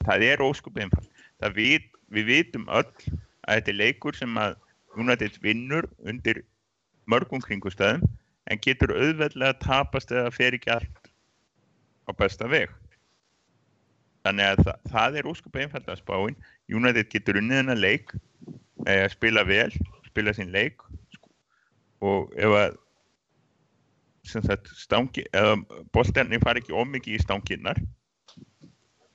[0.06, 1.08] Það er óskup einfalt.
[1.42, 4.58] Það við, við vitum öll að þetta er leikur sem að
[4.98, 6.42] United vinnur undir
[7.09, 8.04] mörgum kringustæðum
[8.48, 11.11] en getur auðveldlega tapast eða fer ekki allt
[12.09, 12.72] á besta veg.
[14.24, 16.38] Þannig að það, það er óskup einfalt að spáin.
[16.68, 18.12] United getur unnið hennar leik,
[18.86, 19.70] eh, spila vel,
[20.09, 20.84] spila sinn leik
[22.04, 22.76] og ef að
[24.28, 25.56] sem sagt stangi, eða
[25.94, 27.80] boltenni fari ekki ómikið í stanginnar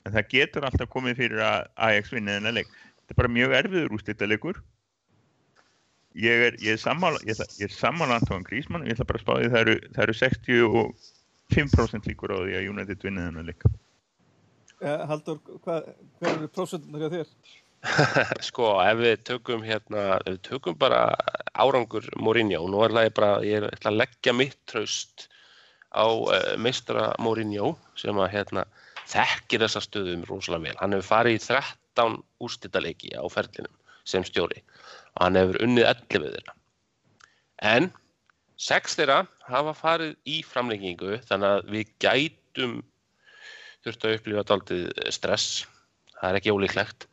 [0.03, 3.55] en það getur alltaf komið fyrir að Ajax vinna þennan leik þetta er bara mjög
[3.59, 4.61] erfiður úrstýttalegur
[6.15, 9.19] ég er, ég er sammála ég, ætla- ég er sammála Antoine Griezmann ég ætla bara
[9.19, 13.49] að spá því það eru, það eru 65% líkur á því að United vinna þennan
[13.49, 13.65] leik.
[14.83, 17.27] Eh, Haldur, hvað, hver eru prósentunar hjá þér?
[18.47, 21.01] sko, ef við tökum hérna, ef við tökum bara
[21.59, 25.27] árangur Mourinho, nú ætla ég bara ég ætla að leggja mitt traust
[25.93, 28.63] á uh, meistra Mourinho sem að hérna
[29.11, 33.75] þekkir þessa stöðum rosalega vel, hann hefur farið í 13 úrstættaleiki á ferlinum
[34.09, 34.63] sem stjóri.
[35.15, 36.57] Og hann hefur unnið 11 þeirra
[37.63, 37.91] en
[38.63, 42.75] 6 þeirra hafa farið í framlengingu þannig að við gætum
[43.83, 45.63] þurft að upplifa daldið stress.
[46.19, 47.07] Það er ekki ólíklegt.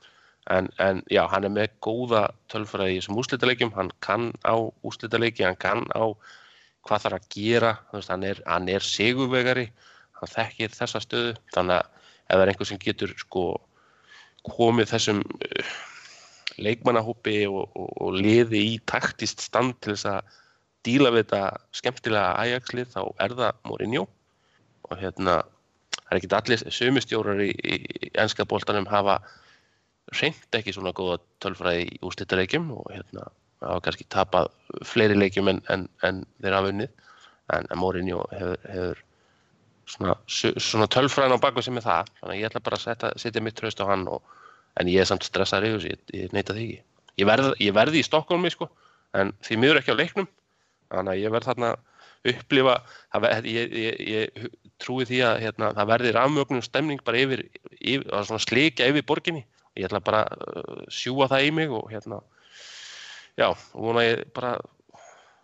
[0.51, 5.45] En, en já, hann er með góða tölfræði í þessum úslitaleikjum, hann kann á úslitaleiki,
[5.47, 6.11] hann kann á
[6.86, 9.66] hvað þarf að gera, veist, hann er, er sigurvegari,
[10.18, 13.45] hann þekkir þessa stöðu, þannig að ef það er einhver sem getur sko
[14.49, 15.22] komið þessum
[16.65, 20.37] leikmannahópi og, og, og liði í taktist stand til þess að
[20.87, 21.43] díla við þetta
[21.77, 24.07] skemmtilega Ajax-lið, þá er það Mourinho.
[24.89, 25.41] Og hérna
[25.97, 29.21] það er ekki allir sömustjórar í, í, í enska boltanum hafa
[30.19, 33.29] reynd ekki svona góða tölfræði í úrslitaleikjum og hérna
[33.61, 34.51] hafa kannski tapað
[34.89, 37.07] fleiri leikjum en, en, en þeir hafa unnið.
[37.51, 39.05] En, en Mourinho hefur, hefur
[39.91, 42.13] svona, svona tölfræðin á baku sem er það.
[42.21, 44.23] Þannig að ég ætla bara að setja, setja mitt tröst á hann og,
[44.79, 46.81] en ég er samt stressaður yfir þessu, ég, ég neita því ekki.
[47.21, 48.71] Ég, verð, verði í Stokkólmi sko
[49.18, 50.29] en því miður ekki á leiknum.
[50.91, 51.71] Þannig að ég verð þarna
[52.31, 52.75] upplifa
[53.12, 54.51] það, ver- ég, ég, ég
[54.81, 57.47] trúi því að hérna, það verði rafmögnum stemning bara yfir,
[57.81, 59.45] yfir slikja yfir borginni.
[59.79, 62.18] Ég ætla bara uh, sjúga það í mig og hérna
[63.39, 64.57] já, og vona ég bara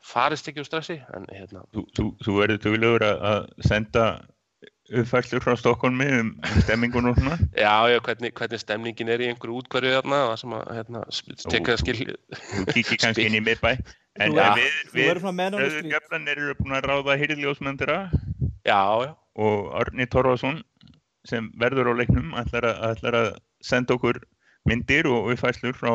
[0.07, 4.05] farist ekki úr stressi en hérna, Þú, þú, þú verður að, að senda
[4.93, 6.33] uppfæslur frá Stokkólmi um
[6.63, 10.57] stemmingun og svona já, já, hvernig, hvernig stemningin er í einhverju útkverju þarna það sem
[10.59, 11.05] að, hérna,
[11.51, 13.73] tekka það skil þú kíkir kannski inn í miðbæ
[14.17, 14.55] en Já.
[14.57, 15.91] við, við street.
[15.93, 17.99] Gjöflanir eru búin að ráða hýrðljósmyndira
[18.65, 20.63] já, já, og Arni Torfason
[21.29, 23.29] sem verður á leiknum ætlar að, ætlar að
[23.65, 24.23] senda okkur
[24.67, 25.93] myndir og uppfæslur frá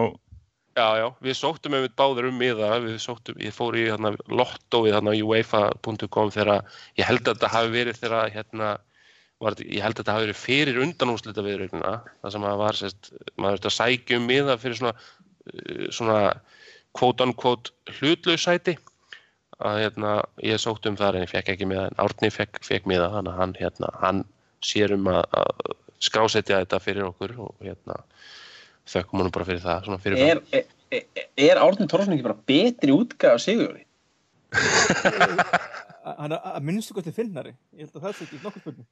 [0.77, 4.95] já, já við sóttum einmitt báður um miða við sóttum, ég fór í hérna, lottóið
[4.95, 6.63] hérna uefa.com þegar
[6.99, 8.71] ég held að þetta hafi verið þegar hérna
[9.41, 13.11] var, ég held að þetta hafi verið fyrir undanúslita viðraugna það sem að var sérst,
[13.35, 16.21] maður þurfti að sækja um miða fyrir svona uh, svona
[16.97, 18.77] quote unquote hlutlausæti
[19.61, 22.87] að hérna, ég sótt um það en ég fekk ekki miða en Árni fekk, fekk
[22.89, 24.23] miða þannig að hann, hérna, hann
[24.65, 27.99] sér um að, að skrásetja þetta fyrir okkur og hérna
[28.89, 32.39] þökkum honum bara fyrir það svona fyrir Er, er, er, er Árni Tórsson ekki bara
[32.51, 33.85] betri útgæð af Sigurjóni?
[36.21, 37.53] Hann er að minnstu kosti finnari.
[37.77, 38.87] Ég held að það sé ekki nokkuð spurning.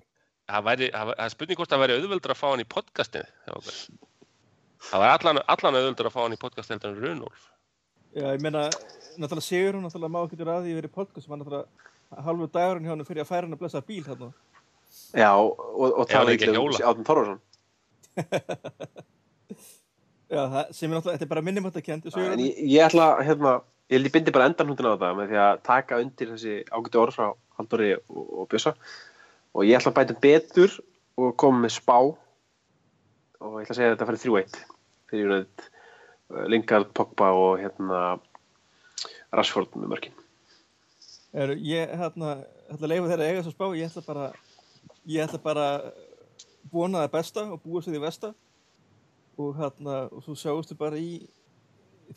[0.50, 3.80] það væri, það er spurning hvort það væri auðveldur að fá hann í okkur.
[4.90, 7.50] það væri allan, allan auðveldur að fá hann í podcast heldur en Runolf
[8.16, 8.64] Já, ég meina,
[9.22, 12.88] náttúrulega Sigur hún náttúrulega má ekki að því verið podcast sem hann náttúrulega halvu dagurinn
[12.88, 14.30] hjá hann fyrir að færa hann að blessa bíl þarna.
[15.14, 16.80] Já, og, og tala ekki að um hjóla.
[16.90, 17.40] Árni Tórsson.
[20.30, 21.44] Já, það, sem er náttúrulega, þetta er bara
[22.38, 23.54] En ég, ég ætla, hérna,
[23.90, 27.16] ég bindi bara endan hundin á það með því að taka undir þessi ágæti orð
[27.18, 27.28] frá
[27.58, 28.76] Halldóri og, og Bjössa.
[29.58, 30.76] Og ég ætla að bæta betur
[31.18, 31.98] og koma með spá.
[33.40, 34.60] Og ég ætla að segja að þetta færi 3-1
[35.10, 35.66] fyrir United.
[36.30, 38.02] Uh, Lingard, Pogba og hérna
[39.34, 40.20] Rashford með mörkin.
[41.34, 42.36] Er, Ég hérna,
[42.70, 44.30] ætla að leifa þeirra eiga svo spá, ég ætla bara
[45.10, 45.90] ég ætla bara að
[46.70, 48.32] vona það besta og búa sér því versta
[49.40, 51.22] og hérna, og svo sjáumstu bara í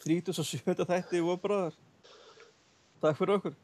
[0.02, 0.74] 37.
[0.88, 1.76] þætti og bráðar
[3.02, 3.54] Takk fyrir okkur